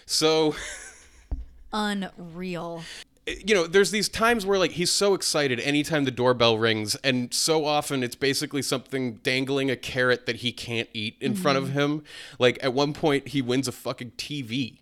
[0.05, 0.55] So
[1.73, 2.83] Unreal.
[3.27, 7.33] You know, there's these times where like he's so excited anytime the doorbell rings, and
[7.33, 11.65] so often it's basically something dangling a carrot that he can't eat in front of
[11.65, 11.79] mm-hmm.
[11.79, 12.03] him.
[12.39, 14.77] Like at one point, he wins a fucking TV,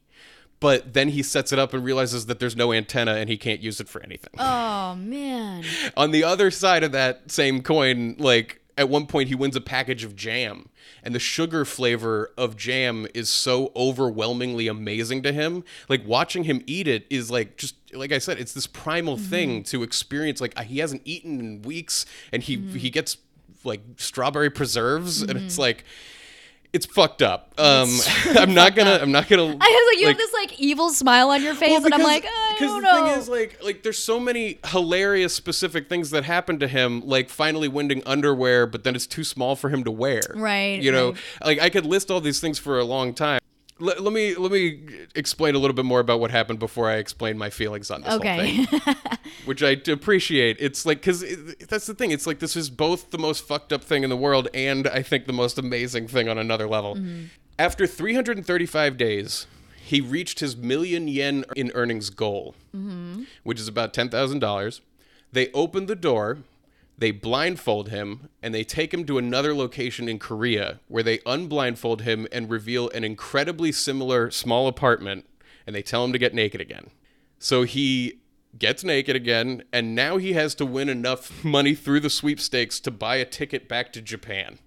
[0.60, 3.62] but then he sets it up and realizes that there's no antenna and he can't
[3.62, 4.34] use it for anything.
[4.38, 5.64] Oh man.
[5.98, 9.62] On the other side of that same coin, like at one point he wins a
[9.62, 10.70] package of jam,
[11.04, 15.64] and the sugar flavor of jam is so overwhelmingly amazing to him.
[15.88, 19.30] Like watching him eat it is like just like I said, it's this primal mm-hmm.
[19.30, 20.42] thing to experience.
[20.42, 22.76] Like he hasn't eaten in weeks, and he mm-hmm.
[22.76, 23.18] he gets
[23.64, 25.62] like strawberry preserves, and it's mm-hmm.
[25.62, 25.86] like.
[26.74, 27.54] It's fucked up.
[27.58, 27.88] Um,
[28.38, 29.00] I'm not gonna.
[29.02, 29.44] I'm not gonna.
[29.44, 32.04] I was like, you have this like evil smile on your face, well, and I'm
[32.04, 36.24] like, I because the thing is, like, like there's so many hilarious specific things that
[36.24, 39.92] happen to him, like finally winning underwear, but then it's too small for him to
[39.92, 40.22] wear.
[40.34, 41.20] Right, You know, right.
[41.44, 43.40] like I could list all these things for a long time.
[43.78, 46.96] Let, let me let me explain a little bit more about what happened before I
[46.96, 48.64] explain my feelings on this whole okay.
[48.64, 48.96] thing,
[49.46, 50.56] which I appreciate.
[50.62, 51.26] It's like because
[51.68, 52.12] that's the thing.
[52.12, 55.02] It's like this is both the most fucked up thing in the world, and I
[55.02, 56.96] think the most amazing thing on another level.
[56.96, 57.26] Mm-hmm.
[57.60, 59.46] After 335 days,
[59.86, 62.56] he reached his million yen in earnings goal,
[63.44, 64.82] which is about $10,000.
[65.32, 66.40] They open the door,
[66.98, 72.02] they blindfold him, and they take him to another location in Korea where they unblindfold
[72.02, 75.28] him and reveal an incredibly similar small apartment,
[75.68, 76.90] and they tell him to get naked again.
[77.38, 78.22] So he
[78.58, 82.90] gets naked again, and now he has to win enough money through the sweepstakes to
[82.90, 84.58] buy a ticket back to Japan.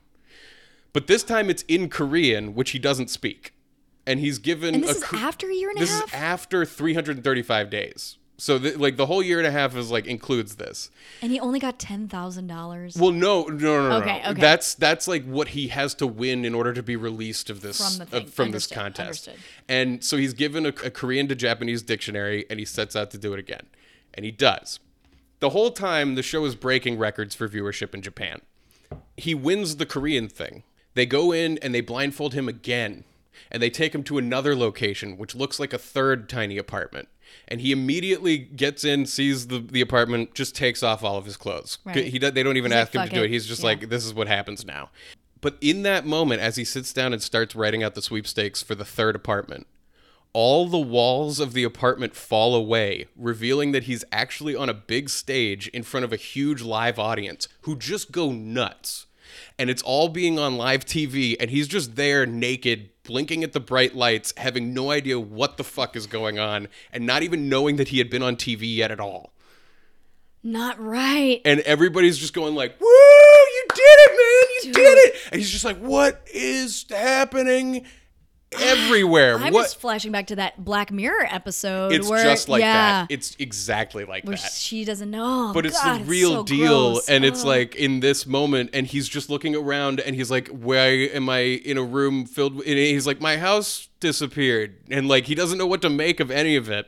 [0.93, 3.53] But this time it's in Korean, which he doesn't speak.
[4.09, 5.89] And he's given and this a is after a year and a half.
[5.89, 8.17] this is after 335 days.
[8.41, 10.91] So the, like the whole year and a half is like includes this.
[11.23, 12.97] and he only got ten thousand dollars.
[12.97, 13.97] Well, no, no, no, no.
[13.97, 14.31] Okay, no.
[14.31, 14.41] okay.
[14.41, 17.79] That's that's like what he has to win in order to be released of this
[17.99, 19.27] From the uh, from this contest.
[19.29, 19.35] understood.
[19.69, 23.19] And so he's given a, a Korean to Japanese dictionary, and he sets out to
[23.19, 23.67] do it again,
[24.15, 24.79] and he does.
[25.41, 28.41] The whole time, the show is breaking records for viewership in Japan.
[29.17, 30.63] He wins the Korean thing.
[30.95, 33.03] They go in and they blindfold him again,
[33.51, 37.09] and they take him to another location, which looks like a third tiny apartment.
[37.47, 41.37] And he immediately gets in, sees the, the apartment, just takes off all of his
[41.37, 41.79] clothes.
[41.85, 42.07] Right.
[42.07, 43.27] He, they don't even He's like, ask him to "Fuck do it.
[43.27, 43.67] it." He's just Yeah.
[43.67, 44.91] like, this is what happens now.
[45.41, 48.75] But in that moment, as he sits down and starts writing out the sweepstakes for
[48.75, 49.67] the third apartment,
[50.33, 55.09] all the walls of the apartment fall away, revealing that he's actually on a big
[55.11, 59.07] stage in front of a huge live audience who just go nuts.
[59.59, 63.61] And it's all being on live TV, and he's just there naked, blinking at the
[63.61, 67.77] bright lights, having no idea what the fuck is going on, and not even knowing
[67.77, 69.33] that he had been on TV yet at all.
[70.45, 71.41] Not right.
[71.45, 72.87] And everybody's just going like, "Woo!
[72.87, 74.67] You did it, man!
[74.67, 77.87] You did it!" And he's just like, "What is happening?"
[78.53, 79.37] Everywhere.
[79.39, 79.65] I'm what?
[79.65, 81.93] just flashing back to that Black Mirror episode.
[81.93, 83.11] It's where, just like yeah, that.
[83.11, 84.53] It's exactly like where that.
[84.53, 85.51] she doesn't know.
[85.51, 87.09] Oh, but it's God, the real so deal gross.
[87.11, 87.49] and it's Oh.
[87.49, 91.41] like in this moment and he's just looking around and he's like why am i
[91.41, 95.59] in a room filled with and he's like my house disappeared and like he doesn't
[95.59, 96.87] know what to make of any of it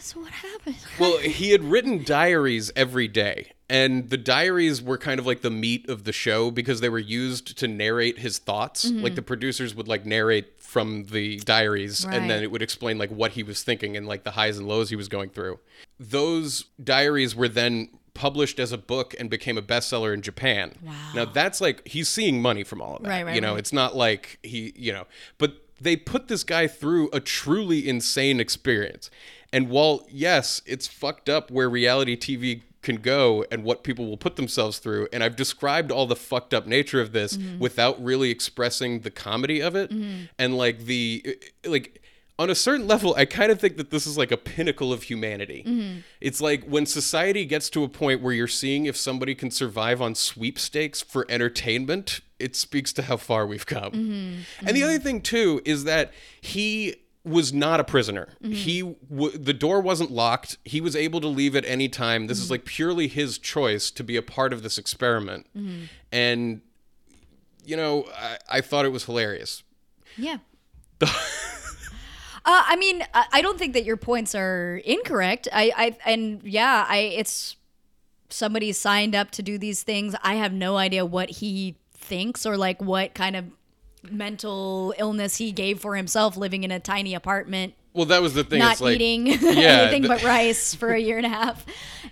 [0.00, 0.76] So what happened?
[0.98, 5.50] well he had written diaries every day and the diaries were kind of like the
[5.50, 9.02] meat of the show because they were used to narrate his thoughts Mm-hmm.
[9.02, 13.10] like the producers would like narrate from the diaries and then it would explain like
[13.10, 15.58] what he was thinking and like the highs and lows he was going through
[15.98, 20.72] those diaries were then published as a book and became a bestseller in Japan.
[20.82, 20.92] Wow.
[21.14, 23.08] Now that's like he's seeing money from all of that.
[23.10, 23.58] Right, right, you know, right.
[23.58, 25.06] it's not like he, you know,
[25.36, 29.10] but they put this guy through a truly insane experience.
[29.52, 34.16] And while yes, it's fucked up where reality TV can go and what people will
[34.16, 37.58] put themselves through and I've described all the fucked up nature of this Mm-hmm.
[37.58, 42.00] without really expressing the comedy of it and like the like
[42.38, 45.04] on a certain level, I kind of think that this is like a pinnacle of
[45.04, 45.64] humanity.
[45.66, 45.98] Mm-hmm.
[46.20, 50.02] It's like when society gets to a point where you're seeing if somebody can survive
[50.02, 53.92] on sweepstakes for entertainment, it speaks to how far we've come.
[53.92, 54.66] Mm-hmm.
[54.66, 56.96] And the other thing too is that he
[57.26, 58.28] was not a prisoner.
[58.42, 58.52] Mm-hmm.
[58.52, 60.58] He w- the door wasn't locked.
[60.64, 62.28] He was able to leave at any time.
[62.28, 65.46] This is like purely his choice to be a part of this experiment.
[66.12, 66.60] And
[67.64, 69.64] you know, I, I thought it was hilarious.
[70.16, 70.38] Yeah.
[71.02, 71.08] uh,
[72.44, 75.48] I mean, I, I don't think that your points are incorrect.
[75.52, 77.56] I, I, and yeah, I, it's
[78.30, 80.14] somebody signed up to do these things.
[80.22, 83.46] I have no idea what he thinks or like what kind of
[84.12, 88.44] mental illness he gave for himself living in a tiny apartment Well, that was the
[88.44, 88.58] thing.
[88.58, 91.64] not it's like, eating yeah, anything th- but rice for a year and a half,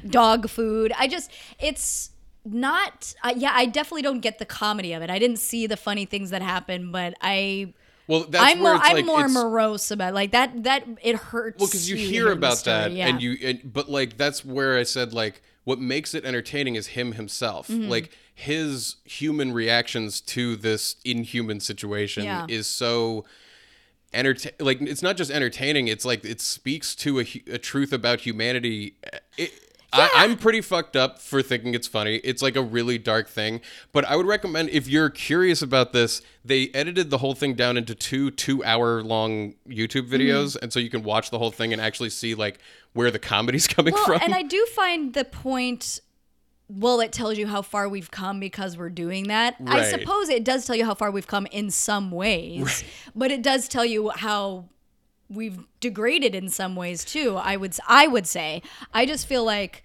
[0.06, 0.92] dog food.
[0.98, 2.10] I just, it's
[2.44, 5.10] not, uh, yeah, I definitely don't get the comedy of it.
[5.10, 7.72] I didn't see the funny things that happen, but I.
[8.06, 10.64] Well, that's I'm where more, it's I'm like more it's, morose about like that.
[10.64, 11.58] That it hurts.
[11.58, 13.08] well because you to hear about story, that yeah.
[13.08, 16.88] and you and, but like that's where i said like what makes it entertaining is
[16.88, 17.88] him himself Mm-hmm.
[17.88, 22.46] like his human reactions to this inhuman situation Yeah.
[22.48, 23.24] is so
[24.12, 28.20] entertain like it's not just entertaining it's like it speaks to a, a truth about
[28.20, 28.94] humanity
[29.36, 29.52] it,
[29.94, 32.16] I, I'm pretty fucked up for thinking it's funny.
[32.16, 33.60] It's like a really dark thing,
[33.92, 37.76] but I would recommend if you're curious about this, they edited the whole thing down
[37.76, 40.14] into two two-hour-long YouTube mm-hmm.
[40.14, 42.58] videos, and so you can watch the whole thing and actually see like
[42.92, 44.20] where the comedy's coming well, from.
[44.22, 46.00] and I do find the point.
[46.76, 49.56] Well, it tells you how far we've come because we're doing that.
[49.66, 52.82] I suppose it does tell you how far we've come in some ways,
[53.14, 54.64] but it does tell you how
[55.28, 57.36] we've degraded in some ways too.
[57.36, 58.62] I would I would say.
[58.92, 59.82] I just feel like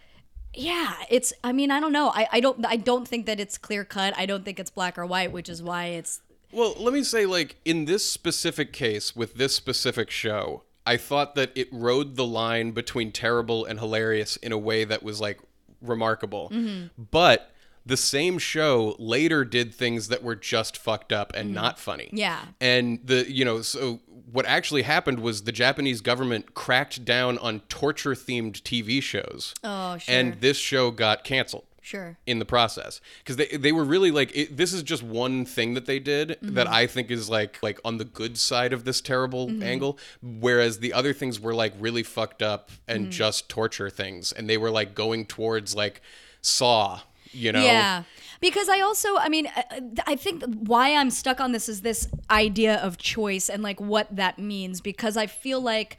[0.54, 2.10] yeah, it's I mean, I don't know.
[2.10, 4.14] I, I don't I don't think that it's clear cut.
[4.18, 6.22] I don't think it's black or white, which is why it's
[6.52, 11.36] Well, let me say, like, in this specific case with this specific show, I thought
[11.36, 15.40] that it rode the line between terrible and hilarious in a way that was, like,
[15.82, 16.50] remarkable.
[16.50, 17.04] Mm-hmm.
[17.12, 17.52] But
[17.86, 21.56] the same show later did things that were just fucked up and mm-hmm.
[21.56, 22.10] not funny.
[22.14, 22.40] Yeah.
[22.62, 24.00] And the, you know, so
[24.32, 29.54] what actually happened was the Japanese government cracked down on torture themed TV shows.
[29.64, 30.16] Oh, sure.
[30.16, 32.18] And this show got canceled sure.
[32.26, 35.74] in the process because they they were really like it, this is just one thing
[35.74, 36.74] that they did that mm-hmm.
[36.74, 39.64] I think is like like on the good side of this terrible mm-hmm.
[39.64, 43.10] angle whereas the other things were like really fucked up and mm.
[43.10, 46.02] just torture things and they were like going towards like
[46.42, 47.02] saw
[47.32, 48.04] you know Yeah.
[48.42, 51.82] Because I also, I mean, uh, uh, I think why I'm stuck on this is
[51.82, 54.80] this idea of choice and like what that means.
[54.80, 55.98] Because I feel like,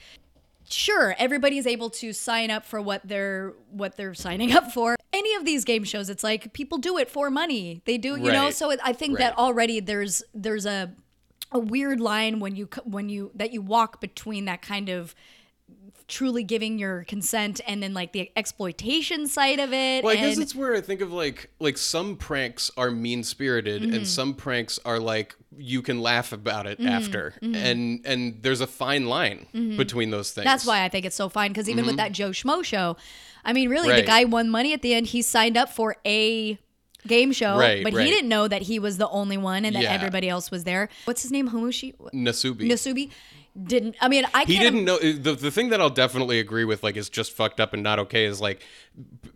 [0.69, 4.97] sure, everybody's able to sign up for what they're what they're signing up for.
[5.13, 7.83] Any of these game shows, it's like people do it for money.
[7.85, 8.51] They do, you know.
[8.51, 10.93] So it, I think that already there's there's a
[11.53, 15.15] a weird line when you when you that you walk between that kind of
[16.07, 20.03] truly giving your consent and then like the exploitation side of it.
[20.05, 23.23] Well, I guess and- it's where I think of like like some pranks are mean
[23.23, 23.95] spirited Mm-hmm.
[23.95, 26.89] and some pranks are like you can laugh about it Mm-hmm.
[26.89, 29.47] after and and there's a fine line
[29.77, 30.45] between those things.
[30.45, 32.97] That's why I think it's so fine because even with that Joe Schmo show,
[33.45, 34.07] I mean, really, the Mm-hmm.
[34.07, 35.07] Guy won money at the end.
[35.09, 36.59] He signed up for a
[37.07, 38.05] game show, Right, but right.
[38.05, 39.93] he didn't know that he was the only one and that Yeah.
[39.93, 40.89] everybody else was there.
[41.07, 41.49] What's his name?
[41.51, 42.69] Humushi Nasubi.
[42.71, 43.11] Nasubi
[43.61, 43.97] didn't.
[44.01, 46.97] I mean, I he didn't know the, the thing that I'll definitely agree with like
[46.97, 48.63] is just fucked up and not okay is like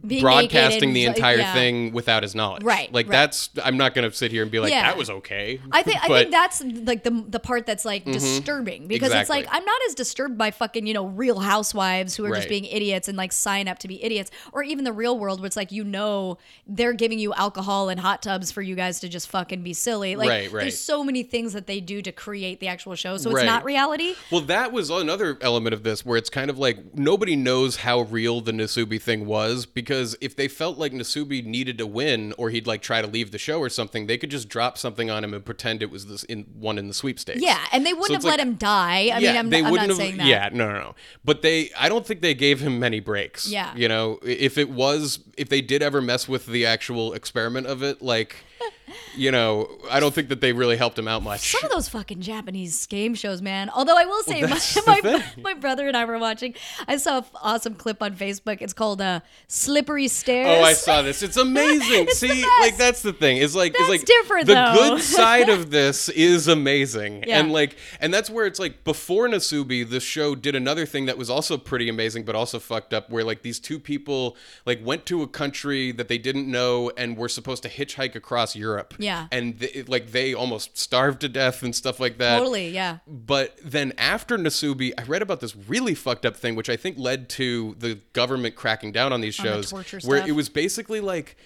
[0.06, 1.54] being broadcasting the entire yeah.
[1.54, 2.62] thing without his knowledge.
[2.62, 3.12] Right, Like right.
[3.12, 4.82] that's I'm not gonna sit here and be like Yeah.
[4.82, 5.60] that was okay.
[5.72, 8.12] I think I think that's like the the part that's like mm-hmm.
[8.12, 12.24] disturbing because it's like I'm not as disturbed by fucking you know real housewives who
[12.26, 15.18] are just being idiots and like sign up to be idiots or even the real
[15.18, 18.74] world where it's like you know they're giving you alcohol and hot tubs for you
[18.74, 20.62] guys to just fucking be silly like Right, right.
[20.62, 23.42] there's so many things that they do to create the actual show so Right.
[23.42, 26.94] it's not reality Well, that was another element of this where it's kind of like
[26.94, 31.78] nobody knows how real the Nasubi thing was because if they felt like Nasubi needed
[31.78, 34.48] to win or he'd like try to leave the show or something, they could just
[34.48, 37.40] drop something on him and pretend it was this in one in the sweepstakes.
[37.42, 39.62] yeah and they wouldn't So have it's let him die I yeah, mean I'm, they
[39.62, 39.96] I'm wouldn't not have.
[39.96, 40.94] saying that Yeah, no, no, no.
[41.24, 43.48] But they, I don't think they gave him many breaks.
[43.48, 43.74] Yeah.
[43.76, 47.82] you know, if it was, if they did ever mess with the actual experiment of
[47.82, 48.36] it, like,
[49.16, 51.50] you know, I don't think that they really helped him out much.
[51.52, 53.70] Some of those fucking Japanese game shows, man.
[53.70, 56.54] Although I will say, that's my, my, my brother and I were watching.
[56.88, 58.60] I saw an awesome clip on Facebook.
[58.60, 61.22] It's called uh, "Slippery Stairs." Oh, I saw this.
[61.22, 62.04] It's amazing.
[62.08, 63.38] It's See, like that's the thing.
[63.38, 64.74] It's like That's it's like different, the though.
[64.74, 67.24] good side of this is amazing.
[67.26, 67.40] Yeah.
[67.40, 71.18] And like and that's where it's like before Nasubi, the show did another thing that
[71.18, 74.36] was also pretty amazing but also fucked up where like these two people
[74.66, 78.54] like went to a country that they didn't know and were supposed to hitchhike across
[78.56, 78.94] Europe Europe.
[78.98, 79.26] Yeah.
[79.32, 82.38] And th- like they almost starved to death and stuff like that.
[82.38, 82.98] Totally, yeah.
[83.06, 86.98] But then after Nasubi, I read about this really fucked up thing, which I think
[86.98, 90.28] led to the government cracking down on these On the shows, torture where stuff.
[90.28, 91.36] it was basically like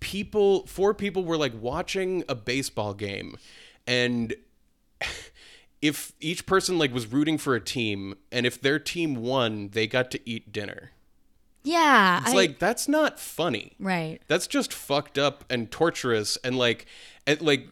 [0.00, 3.36] people, four people were like watching a baseball game,
[3.86, 4.34] and
[5.82, 9.86] if each person like was rooting for a team, and if their team won, they
[9.86, 10.92] got to eat dinner.
[11.64, 12.20] Yeah.
[12.20, 13.72] It's I- like that's not funny.
[13.78, 14.20] Right.
[14.28, 16.86] That's just fucked up and torturous and like
[17.26, 17.68] and like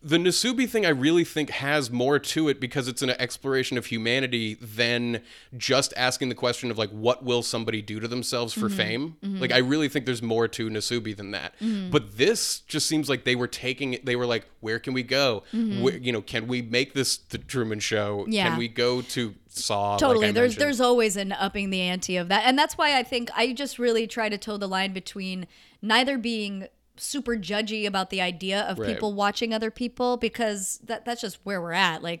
[0.00, 3.86] the Nasubi thing I really think has more to it because it's an exploration of
[3.86, 5.22] humanity than
[5.56, 8.76] just asking the question of like what will somebody do to themselves for Mhm.
[8.76, 9.16] fame.
[9.24, 9.40] Mhm.
[9.40, 11.54] Like I really think there's more to Nasubi than that.
[11.60, 11.90] Mhm.
[11.90, 15.02] But this just seems like they were taking it they were like where can we
[15.02, 15.42] go?
[15.52, 15.82] Mhm.
[15.82, 18.24] Where, you know, can we make this the Truman show?
[18.28, 18.48] Yeah.
[18.50, 20.60] Can we go to Saw totally I there's mentioned?
[20.62, 23.76] there's always an upping the ante of that and that's why i think i just
[23.76, 25.48] really try to toe the line between
[25.82, 26.68] neither being
[26.98, 28.88] super judgy about the idea of Right.
[28.92, 32.20] people watching other people because that that's just where we're at like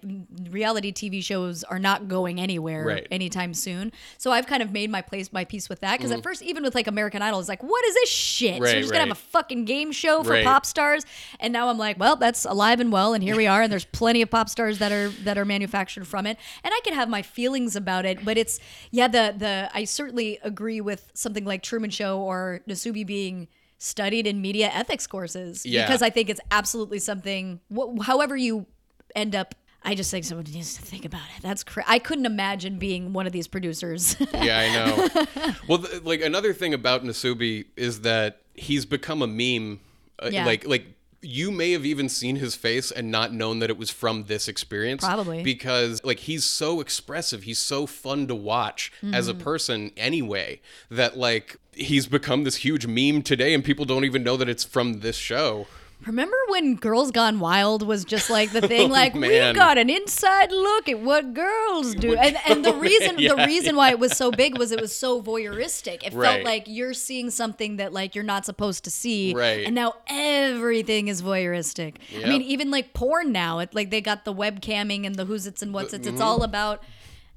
[0.50, 3.06] reality tv shows are not going anywhere Right.
[3.10, 6.18] anytime soon so i've kind of made my place my peace with that because Mhm.
[6.18, 8.80] at first even with like american idol it's like what is this shit so you're
[8.80, 10.44] just gonna have a fucking game show for Right.
[10.44, 11.04] pop stars
[11.40, 13.84] and now i'm like well that's alive and well and here we are and there's
[13.92, 17.08] plenty of pop stars that are that are manufactured from it and i can have
[17.08, 18.60] my feelings about it but it's
[18.90, 23.48] yeah the the i certainly agree with something like truman show or nasubi being
[23.78, 25.86] studied in media ethics courses Yeah.
[25.86, 28.66] because i think it's absolutely something wh- however you
[29.14, 29.54] end up
[29.84, 31.40] I just think someone needs to think about it.
[31.42, 34.16] That's cra- I couldn't imagine being one of these producers.
[34.34, 35.54] yeah, I know.
[35.68, 39.78] well, th- like another thing about Nasubi is that he's become a meme.
[40.20, 40.44] Uh, Yeah.
[40.44, 40.84] Like, like
[41.22, 44.48] you may have even seen his face and not known that it was from this
[44.48, 45.04] experience.
[45.04, 45.44] Probably.
[45.44, 49.38] because like he's so expressive, he's so fun to watch as a Mhm.
[49.38, 50.60] person anyway.
[50.90, 54.64] That like he's become this huge meme today, and people don't even know that it's
[54.64, 55.66] from this show.
[56.06, 58.88] Remember when Girls Gone Wild was just like the thing?
[58.90, 59.52] Oh, like man.
[59.52, 63.44] we got an inside look at what girls do, and and the reason the Yeah,
[63.44, 66.04] reason why it was so big was it was so voyeuristic.
[66.06, 66.34] It Right.
[66.34, 69.66] felt like you're seeing something that like you're not supposed to see, Right.
[69.66, 71.96] And now everything is voyeuristic.
[72.24, 75.48] I mean, even like porn now, it like they got the webcamming and the who's
[75.48, 76.06] it's and what's it's.
[76.06, 76.82] It's all about.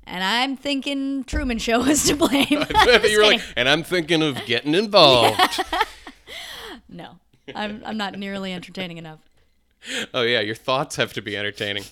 [0.05, 2.47] And I'm thinking Truman Show is to blame.
[3.03, 5.39] you were like, and I'm thinking of getting involved.
[6.89, 7.19] no,
[7.55, 9.19] I'm I'm not nearly entertaining enough.
[10.13, 11.83] oh yeah, your thoughts have to be entertaining.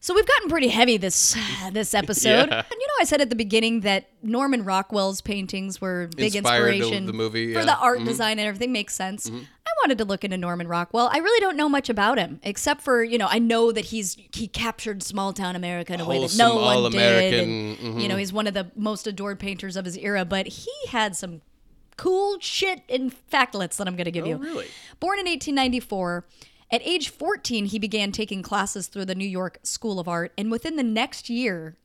[0.00, 1.34] So we've gotten pretty heavy this
[1.72, 2.48] this episode.
[2.50, 2.58] Yeah.
[2.58, 6.74] And you know, I said at the beginning that Norman Rockwell's paintings were big Inspired
[6.74, 8.04] inspiration the movie, for the art Mhm.
[8.04, 8.70] design and everything.
[8.70, 9.30] Makes sense.
[9.30, 9.46] I
[9.84, 11.10] wanted to look into Norman Rockwell.
[11.12, 14.16] I really don't know much about him, except for you know, I know that he's
[14.32, 17.34] he captured small town America in a way that no one did.
[17.34, 17.98] and, mm-hmm.
[17.98, 20.24] You know, he's one of the most adored painters of his era.
[20.24, 21.42] But he had some
[21.98, 24.36] cool shit in factlets that I'm going to give Oh, you.
[24.36, 24.66] really?
[25.00, 26.24] Born in 1894,
[26.70, 30.50] at age 14, he began taking classes through the New York School of Art, and
[30.50, 31.76] within the next year,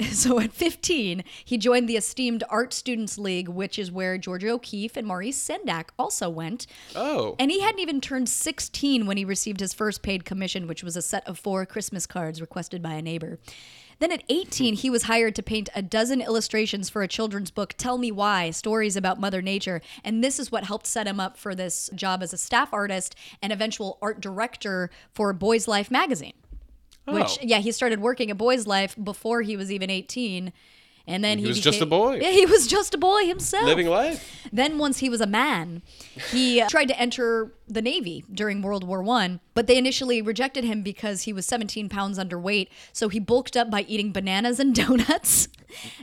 [0.12, 4.96] so at 15, he joined the esteemed Art Students League, which is where Georgia O'Keeffe
[4.96, 6.66] and Maurice Sendak also went.
[6.94, 7.34] Oh.
[7.38, 10.96] And he hadn't even turned 16 when he received his first paid commission, which was
[10.96, 13.38] a set of four Christmas cards requested by a neighbor.
[13.98, 17.74] Then at 18, he was hired to paint a dozen illustrations for a children's book,
[17.76, 19.80] Tell Me Why Stories About Mother Nature.
[20.04, 23.16] And this is what helped set him up for this job as a staff artist
[23.42, 26.34] and eventual art director for Boys Life magazine.
[27.12, 27.42] Which, Oh.
[27.42, 30.52] yeah, he started working at Boys Life before he was even 18.
[31.08, 32.20] And then He he, was just a boy.
[32.20, 33.64] Yeah, he was just a boy himself.
[33.64, 34.34] Living life.
[34.52, 35.82] Then, once he was a man,
[36.30, 40.64] he uh, tried to enter the Navy during World War One, but they initially rejected
[40.64, 42.68] him because he was 17 pounds underweight.
[42.92, 45.48] So he bulked up by eating bananas and donuts.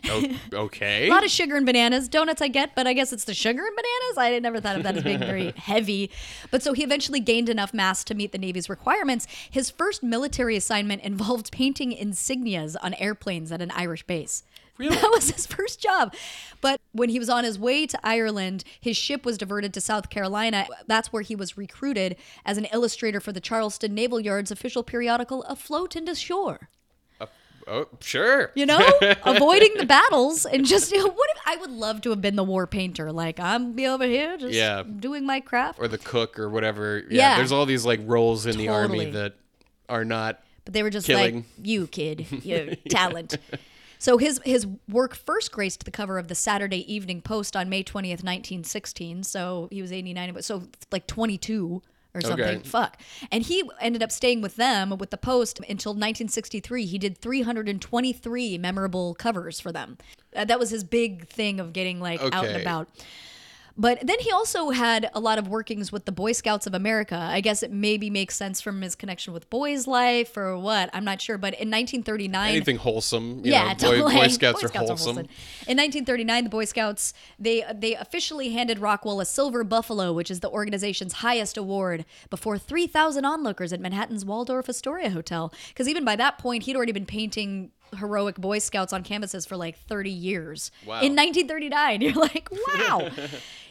[0.10, 1.08] O- okay.
[1.08, 2.08] A lot of sugar and bananas.
[2.08, 4.18] Donuts I get, but I guess it's the sugar and bananas.
[4.18, 6.10] I never thought of that as being very heavy.
[6.52, 9.28] But so he eventually gained enough mass to meet the Navy's requirements.
[9.50, 14.44] His first military assignment involved painting insignias on airplanes at an Irish base.
[14.78, 14.96] Really?
[14.96, 16.14] That was his first job.
[16.62, 20.10] But when he was on his way to Ireland, his ship was diverted to South
[20.10, 20.68] Carolina.
[20.88, 25.44] That's where he was recruited as an illustrator for the Charleston Naval Yard's official periodical,
[25.44, 26.70] Afloat and Ashore
[27.22, 27.28] uh,
[27.68, 28.52] Oh, sure.
[28.54, 28.80] you know,
[29.26, 32.36] avoiding the battles and just you know, what if I would love to have been
[32.36, 33.12] the war painter.
[33.12, 34.84] Like I'm be over here just Yeah.
[34.84, 35.80] doing my craft.
[35.80, 37.00] Or the cook or whatever.
[37.10, 37.30] Yeah.
[37.32, 37.38] Yeah.
[37.38, 39.36] There's all these like roles in the army that
[39.90, 40.42] are not.
[40.66, 41.36] But they were just killing.
[41.36, 43.38] like, "You kid, your talent."
[44.00, 47.84] So his his work first graced the cover of the Saturday Evening Post on May
[47.84, 49.24] twentieth, nineteen sixteen.
[49.24, 51.82] So he was eighty nine, but so like twenty two
[52.16, 52.46] or something.
[52.46, 52.60] Okay.
[52.64, 53.02] Fuck.
[53.32, 56.86] And he ended up staying with them with the Post until 1963.
[56.86, 59.98] He did 323 memorable covers for them.
[60.34, 62.88] Uh, that was his big thing of getting like out and about.
[63.78, 67.18] But then he also had a lot of workings with the Boy Scouts of America.
[67.18, 70.90] I guess it maybe makes sense from his connection with Boys Life or what.
[70.94, 71.38] I'm not sure.
[71.38, 73.42] But in 1939, Anything wholesome.
[73.44, 74.16] You yeah, know, Boy, totally.
[74.16, 75.18] Boy Scouts are wholesome.
[75.18, 80.40] In 1939, the Boy Scouts they they officially handed Rockwell a Silver Buffalo, which is
[80.40, 85.54] the organization's highest award, before 3,000 onlookers at Manhattan's Waldorf Astoria Hotel.
[85.70, 89.58] Because even by that point, he'd already been painting heroic Boy Scouts on canvases for
[89.58, 90.72] like 30 years.
[90.86, 91.02] Wow.
[91.02, 93.10] In 1939, you're like, wow.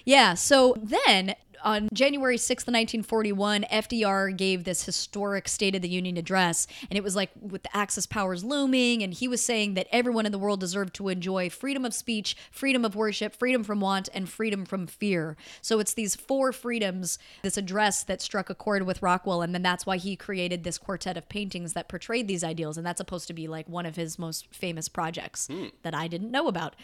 [0.05, 0.34] yeah.
[0.34, 1.34] So then.
[1.64, 7.02] On January 6th, 1941, FDR gave this historic State of the Union address, and it
[7.02, 10.38] was like with the Axis powers looming, and he was saying that everyone in the
[10.38, 14.66] world deserved to enjoy freedom of speech, freedom of worship, freedom from want, and freedom
[14.66, 15.38] from fear.
[15.62, 19.62] So it's these four freedoms, this address that struck a chord with Rockwell, and then
[19.62, 23.26] that's why he created this quartet of paintings that portrayed these ideals, and that's supposed
[23.28, 25.68] to be like one of his most famous projects hmm.
[25.82, 26.76] that I didn't know about.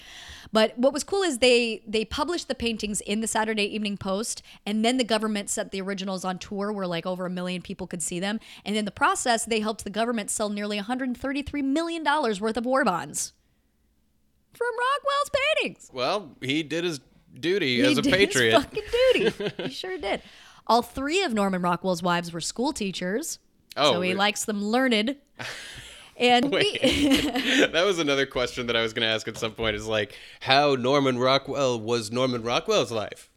[0.54, 4.42] But what was cool is they they published the paintings in the Saturday Evening Post,
[4.69, 7.86] and then the government set the originals on tour where like over a million people
[7.86, 8.40] could see them.
[8.64, 12.64] And in the process, they helped the government sell nearly 133 million dollars worth of
[12.64, 13.32] war bonds
[14.52, 15.90] from Rockwell's paintings.
[15.92, 17.00] Well, he did his
[17.38, 18.54] duty He as a did patriot.
[18.54, 19.54] His fucking duty.
[19.64, 20.22] he sure did.
[20.66, 23.38] All three of Norman Rockwell's wives were school teachers.
[23.76, 25.16] Oh, so he likes them learned.
[26.20, 26.82] And Wait.
[26.82, 30.14] that was another question that I was going to ask at some point is like,
[30.40, 33.29] how Norman Rockwell was Norman Rockwell's life?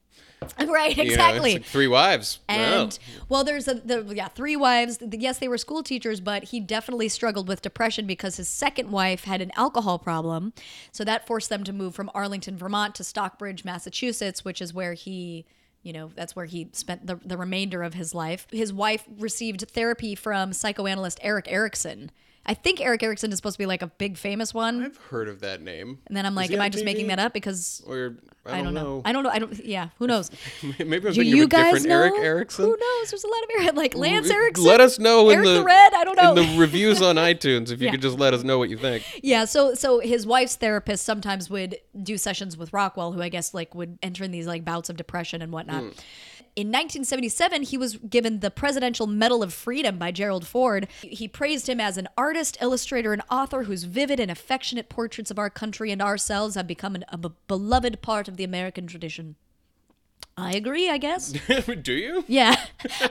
[0.68, 1.54] right, You know, exactly.
[1.54, 2.40] like three wives.
[2.48, 2.98] And
[3.30, 5.00] well, there's a the, yeah three wives.
[5.12, 9.24] Yes, they were school teachers, but he definitely struggled with depression because his second wife
[9.24, 10.54] had an alcohol problem.
[10.92, 14.94] So that forced them to move from Arlington, Vermont, to Stockbridge, Massachusetts, which is where
[14.94, 15.46] he.
[15.82, 18.48] You know, that's where he spent the, the remainder of his life.
[18.52, 22.10] His wife received therapy from psychoanalyst Erik Erikson.
[22.46, 24.84] I think Erik Erikson is supposed to be like a big famous one.
[24.84, 26.00] I've heard of that name.
[26.08, 28.66] And then I'm like, am I just making that up because Or I I don't,
[28.66, 29.02] don't know.
[29.06, 29.30] I don't know.
[29.30, 29.66] I don't.
[29.66, 30.30] Yeah, who knows?
[30.80, 32.02] Maybe I'm Do you guys different know?
[32.02, 32.66] Erik Erikson.
[32.66, 33.12] Who knows?
[33.12, 34.66] There's a lot of Eric, like Lance Erickson.
[34.66, 35.94] Let us know in Eric the, the Red.
[35.94, 36.36] I don't know.
[36.36, 37.92] in the reviews on iTunes if you Yeah.
[37.92, 39.06] could just let us know what you think.
[39.24, 39.46] yeah.
[39.46, 43.74] So so his wife's therapist sometimes would do sessions with Rockwell, who I guess like
[43.74, 45.84] would enter in these like bouts of depression and whatnot.
[45.84, 45.90] Hmm.
[46.56, 50.88] In 1977, he was given the Presidential Medal of Freedom by Gerald Ford.
[51.02, 55.40] He praised him as an artist, illustrator, and author whose vivid and affectionate portraits of
[55.40, 59.36] our country and ourselves have become an, a beloved part of the American tradition.
[60.36, 61.32] I agree, I guess.
[61.84, 62.24] Do you?
[62.28, 62.56] Yeah,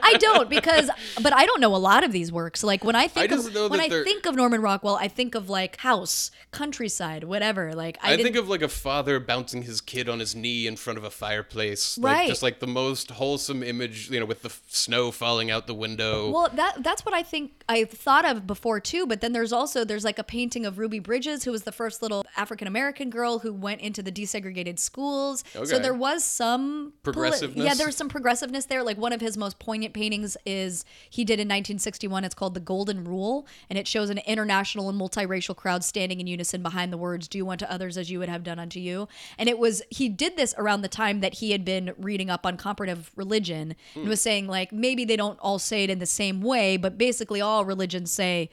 [0.01, 0.89] I don't because,
[1.21, 2.63] but I don't know a lot of these works.
[2.63, 5.33] Like when I think just of when I they're- think of Norman Rockwell, I think
[5.33, 7.73] of like house, countryside, whatever.
[7.73, 10.75] Like I, I, think of like a father bouncing his kid on his knee in
[10.75, 11.97] front of a fireplace.
[11.97, 12.27] Right.
[12.27, 15.73] Just like the most wholesome image, you know, with the f- snow falling out the
[15.73, 16.29] window.
[16.29, 19.07] Well, that that's what I think I thought of before too.
[19.07, 22.01] But then there's also there's like a painting of Ruby Bridges, who was the first
[22.01, 25.45] little African American girl who went into the desegregated schools.
[25.55, 25.65] Okay.
[25.65, 27.65] So there was some Progressiveness?
[27.65, 28.81] yeah, there was some progressiveness there.
[28.81, 32.23] Like one of his most poignant paintings is he did in 1961.
[32.23, 36.27] It's called The Golden Rule, and it shows an international and multiracial crowd standing in
[36.27, 39.49] unison behind the words "Do unto others as you would have done unto you." And
[39.49, 42.57] it was he did this around the time that he had been reading up on
[42.57, 46.41] comparative religion and was saying like maybe they don't all say it in the same
[46.41, 48.49] way, but basically all religions say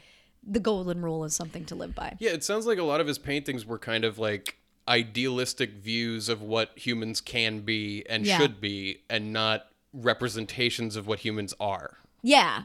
[0.47, 2.17] the golden rule is something to live by.
[2.19, 4.57] Yeah, it sounds like a lot of his paintings were kind of like
[4.89, 8.39] idealistic views of what humans can be and Yeah.
[8.39, 11.99] should be, and not representations of what humans are.
[12.23, 12.65] Yeah.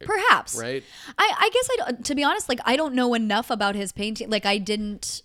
[0.00, 0.58] Perhaps.
[0.58, 0.82] Right?
[1.18, 4.30] I, I guess I to be honest, like I don't know enough about his painting.
[4.30, 5.22] Like I didn't.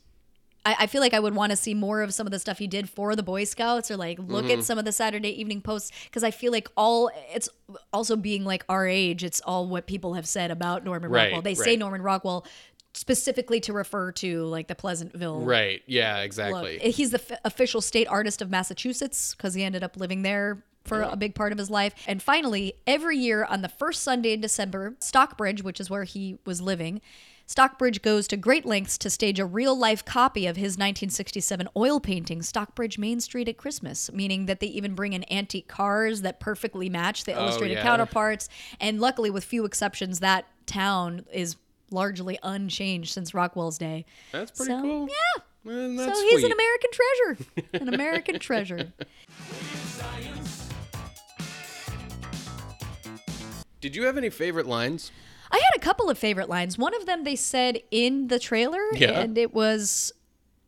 [0.66, 2.58] I, I feel like I would want to see more of some of the stuff
[2.58, 4.60] he did for the Boy Scouts, or like look Mm-hmm.
[4.60, 7.48] at some of the Saturday Evening Posts, because I feel like all it's
[7.94, 9.24] also being like our age.
[9.24, 11.42] It's all what people have said about Norman Right, Rockwell.
[11.44, 11.76] They say.
[11.78, 12.46] Norman Rockwell
[12.96, 15.82] specifically to refer to like the Pleasantville Right.
[15.86, 16.26] Yeah, look.
[16.26, 16.82] exactly.
[16.82, 20.64] Eh, he's the f- official state artist of Massachusetts because he ended up living there
[20.86, 21.96] for a big part of his life.
[22.08, 26.38] And finally, every year on the first Sunday in December, Stockbridge, which is where he
[26.46, 27.02] was living,
[27.48, 32.00] Stockbridge goes to great lengths to stage a real life copy of his 1967 oil
[32.00, 36.40] painting, Stockbridge Main Street at Christmas, meaning that they even bring in antique cars that
[36.40, 37.84] perfectly match the oh, illustrated yeah.
[37.84, 38.48] counterparts.
[38.80, 41.56] And luckily, with few exceptions, that town is
[41.92, 44.06] largely unchanged since Rockwell's day.
[44.32, 45.08] That's pretty So, cool.
[45.08, 45.42] Yeah.
[45.64, 46.46] Man, So he's sweet.
[46.46, 47.38] an American treasure.
[47.74, 48.94] An American treasure.
[53.82, 55.12] Did you have any favorite lines?
[55.52, 56.78] I had a couple of favorite lines.
[56.78, 59.20] One of them they said in the trailer, Yeah.
[59.20, 60.12] and it was,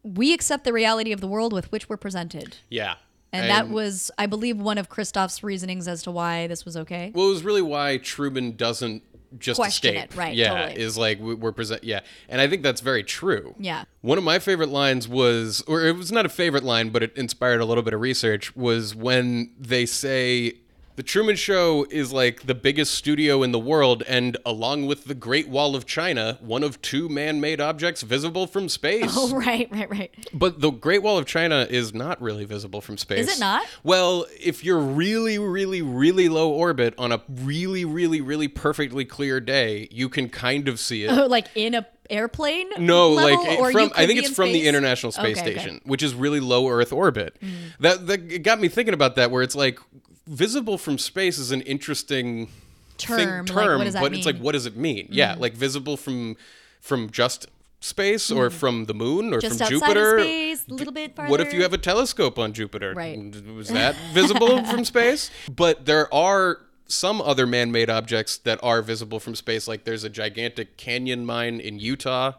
[0.03, 2.95] "We accept the reality of the world with which we're presented," Yeah.
[3.33, 7.11] and, that was, I believe, one of Christof's reasonings as to why this was okay.
[7.15, 9.03] Well, it was really why Truman doesn't
[9.37, 10.11] just Question escape.
[10.13, 10.81] it, right, Yeah, totally.
[10.81, 11.83] is like we- we're present.
[11.83, 11.99] Yeah,
[12.29, 13.55] and I think that's very true.
[13.59, 13.83] Yeah.
[14.01, 17.15] One of my favorite lines was, or it was not a favorite line, but it
[17.17, 18.55] inspired a little bit of research.
[18.55, 20.53] Was when they say.
[20.97, 25.13] The Truman Show is like the biggest studio in the world, and along with the
[25.13, 29.13] Great Wall of China, one of two man made objects visible from space.
[29.19, 30.27] Oh, right, right, right.
[30.33, 33.27] But the Great Wall of China is not really visible from space.
[33.27, 33.63] Is it not?
[33.83, 39.39] Well, if you're really, really, really low orbit on a really, really, really perfectly clear
[39.39, 41.11] day, you can kind of see it.
[41.17, 42.69] Oh, like in a airplane?
[42.79, 44.67] No, level, like from I think it's from the?
[44.67, 45.59] International Space Okay, okay.
[45.59, 45.61] Mm.
[45.61, 47.37] Station, which is really low Earth orbit.
[47.81, 49.79] That that it got me thinking about that, where it's like
[50.27, 52.49] visible from space is an interesting
[52.97, 55.07] Term, thing, like, term, what does that but it's like what does it mean?
[55.11, 55.39] Yeah, Mm.
[55.39, 56.35] like visible from
[56.81, 57.47] from just
[57.79, 59.39] space or from the moon or.
[59.39, 60.19] Just from Jupiter.
[60.19, 61.29] space, a little bit farther.
[61.29, 62.93] What if you have a telescope on Jupiter?
[62.95, 63.19] Right.
[63.55, 65.29] Was that visible from space?
[65.49, 69.67] But there are some other man-made objects that are visible from space.
[69.67, 72.33] Like there's a gigantic canyon mine in Utah.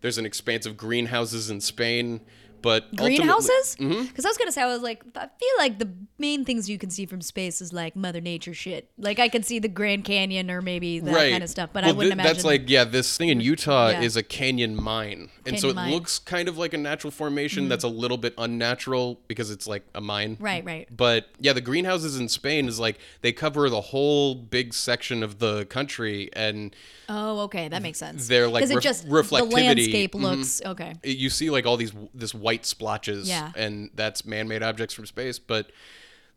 [0.00, 2.20] There's an expanse of greenhouses in Spain.
[2.62, 3.76] But greenhouses?
[3.78, 4.24] Because Mhm.
[4.24, 5.88] I was gonna say, I was like, I feel like the
[6.18, 8.90] main things you can see from space is like Mother Nature shit.
[8.98, 11.30] Like I can see the Grand Canyon or maybe that right.
[11.30, 12.32] kind of stuff, but I wouldn't thi- imagine.
[12.32, 14.02] That's like yeah, this thing in Utah Yeah.
[14.02, 15.90] is a canyon mine, and so it mine.
[15.92, 19.84] looks kind of like a natural formation that's a little bit unnatural because it's like
[19.94, 20.36] a mine.
[20.40, 20.88] Right, right.
[20.94, 25.38] But yeah, the greenhouses in Spain is like they cover the whole big section of
[25.38, 26.74] the country, and
[27.08, 28.28] oh, okay, that makes sense.
[28.28, 29.48] they're like because it ref- just reflectivity.
[29.50, 30.20] the landscape Mhm.
[30.22, 30.92] looks okay.
[31.04, 33.52] you see like all these this white splotches, Yeah.
[33.56, 35.70] and that's man-made objects from space, but.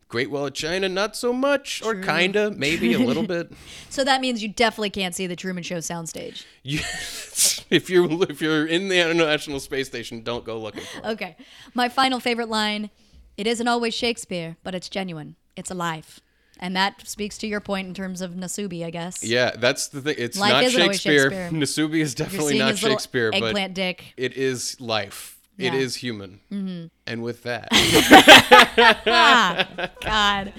[0.09, 3.51] Great Wall of China, not so much, or kinda, maybe a little bit.
[3.89, 6.45] So that means you definitely can't see the Truman Show soundstage.
[6.61, 6.79] You,
[7.71, 11.11] if you're if you're in the International Space Station, don't go looking for it.
[11.13, 11.35] Okay,
[11.73, 12.91] my final favorite line:
[13.37, 15.35] "It isn't always Shakespeare, but it's genuine.
[15.55, 16.21] It's alive."
[16.59, 19.23] And that speaks to your point in terms of Nasubi, I guess.
[19.23, 20.15] Yeah, that's the thing.
[20.19, 21.31] It's Life not Shakespeare.
[21.31, 21.49] Shakespeare.
[21.51, 24.13] Nasubi is definitely not Shakespeare, but eggplant dick.
[24.15, 25.32] it is life.
[25.57, 25.79] It Yeah.
[25.79, 26.39] is human.
[26.51, 26.89] Mhm.
[27.05, 27.67] And with that,
[29.07, 29.67] ah,
[30.01, 30.53] God.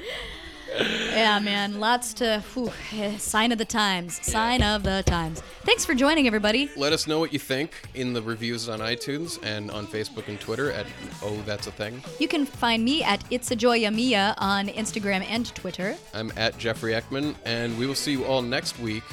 [0.77, 1.79] Yeah, man.
[1.79, 4.19] Lots to whew, eh, sign of the times.
[4.25, 5.41] Sign of the times.
[5.65, 6.69] Thanks for joining, everybody.
[6.77, 10.39] let us know what you think in the reviews on iTunes and on Facebook and
[10.41, 10.87] Twitter at
[11.23, 12.03] Oh That's a Thing.
[12.19, 15.97] You can find me at It's a Joya Mia on Instagram and Twitter.
[16.13, 19.05] I'm at Jeffrey Ekman, and we will see you all next week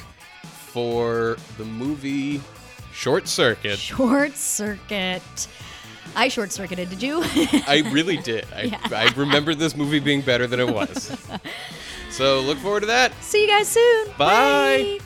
[0.43, 2.41] for the movie
[2.91, 3.77] Short Circuit.
[3.77, 5.21] Short Circuit.
[6.15, 6.89] I short circuited.
[6.89, 7.21] Did you?
[7.23, 8.45] I really did.
[8.53, 8.79] I, Yeah.
[8.91, 11.17] I remember this movie being better than it was.
[12.09, 13.13] so look forward to that.
[13.21, 14.07] See you guys soon.
[14.17, 14.97] Bye.
[14.99, 15.05] Bye.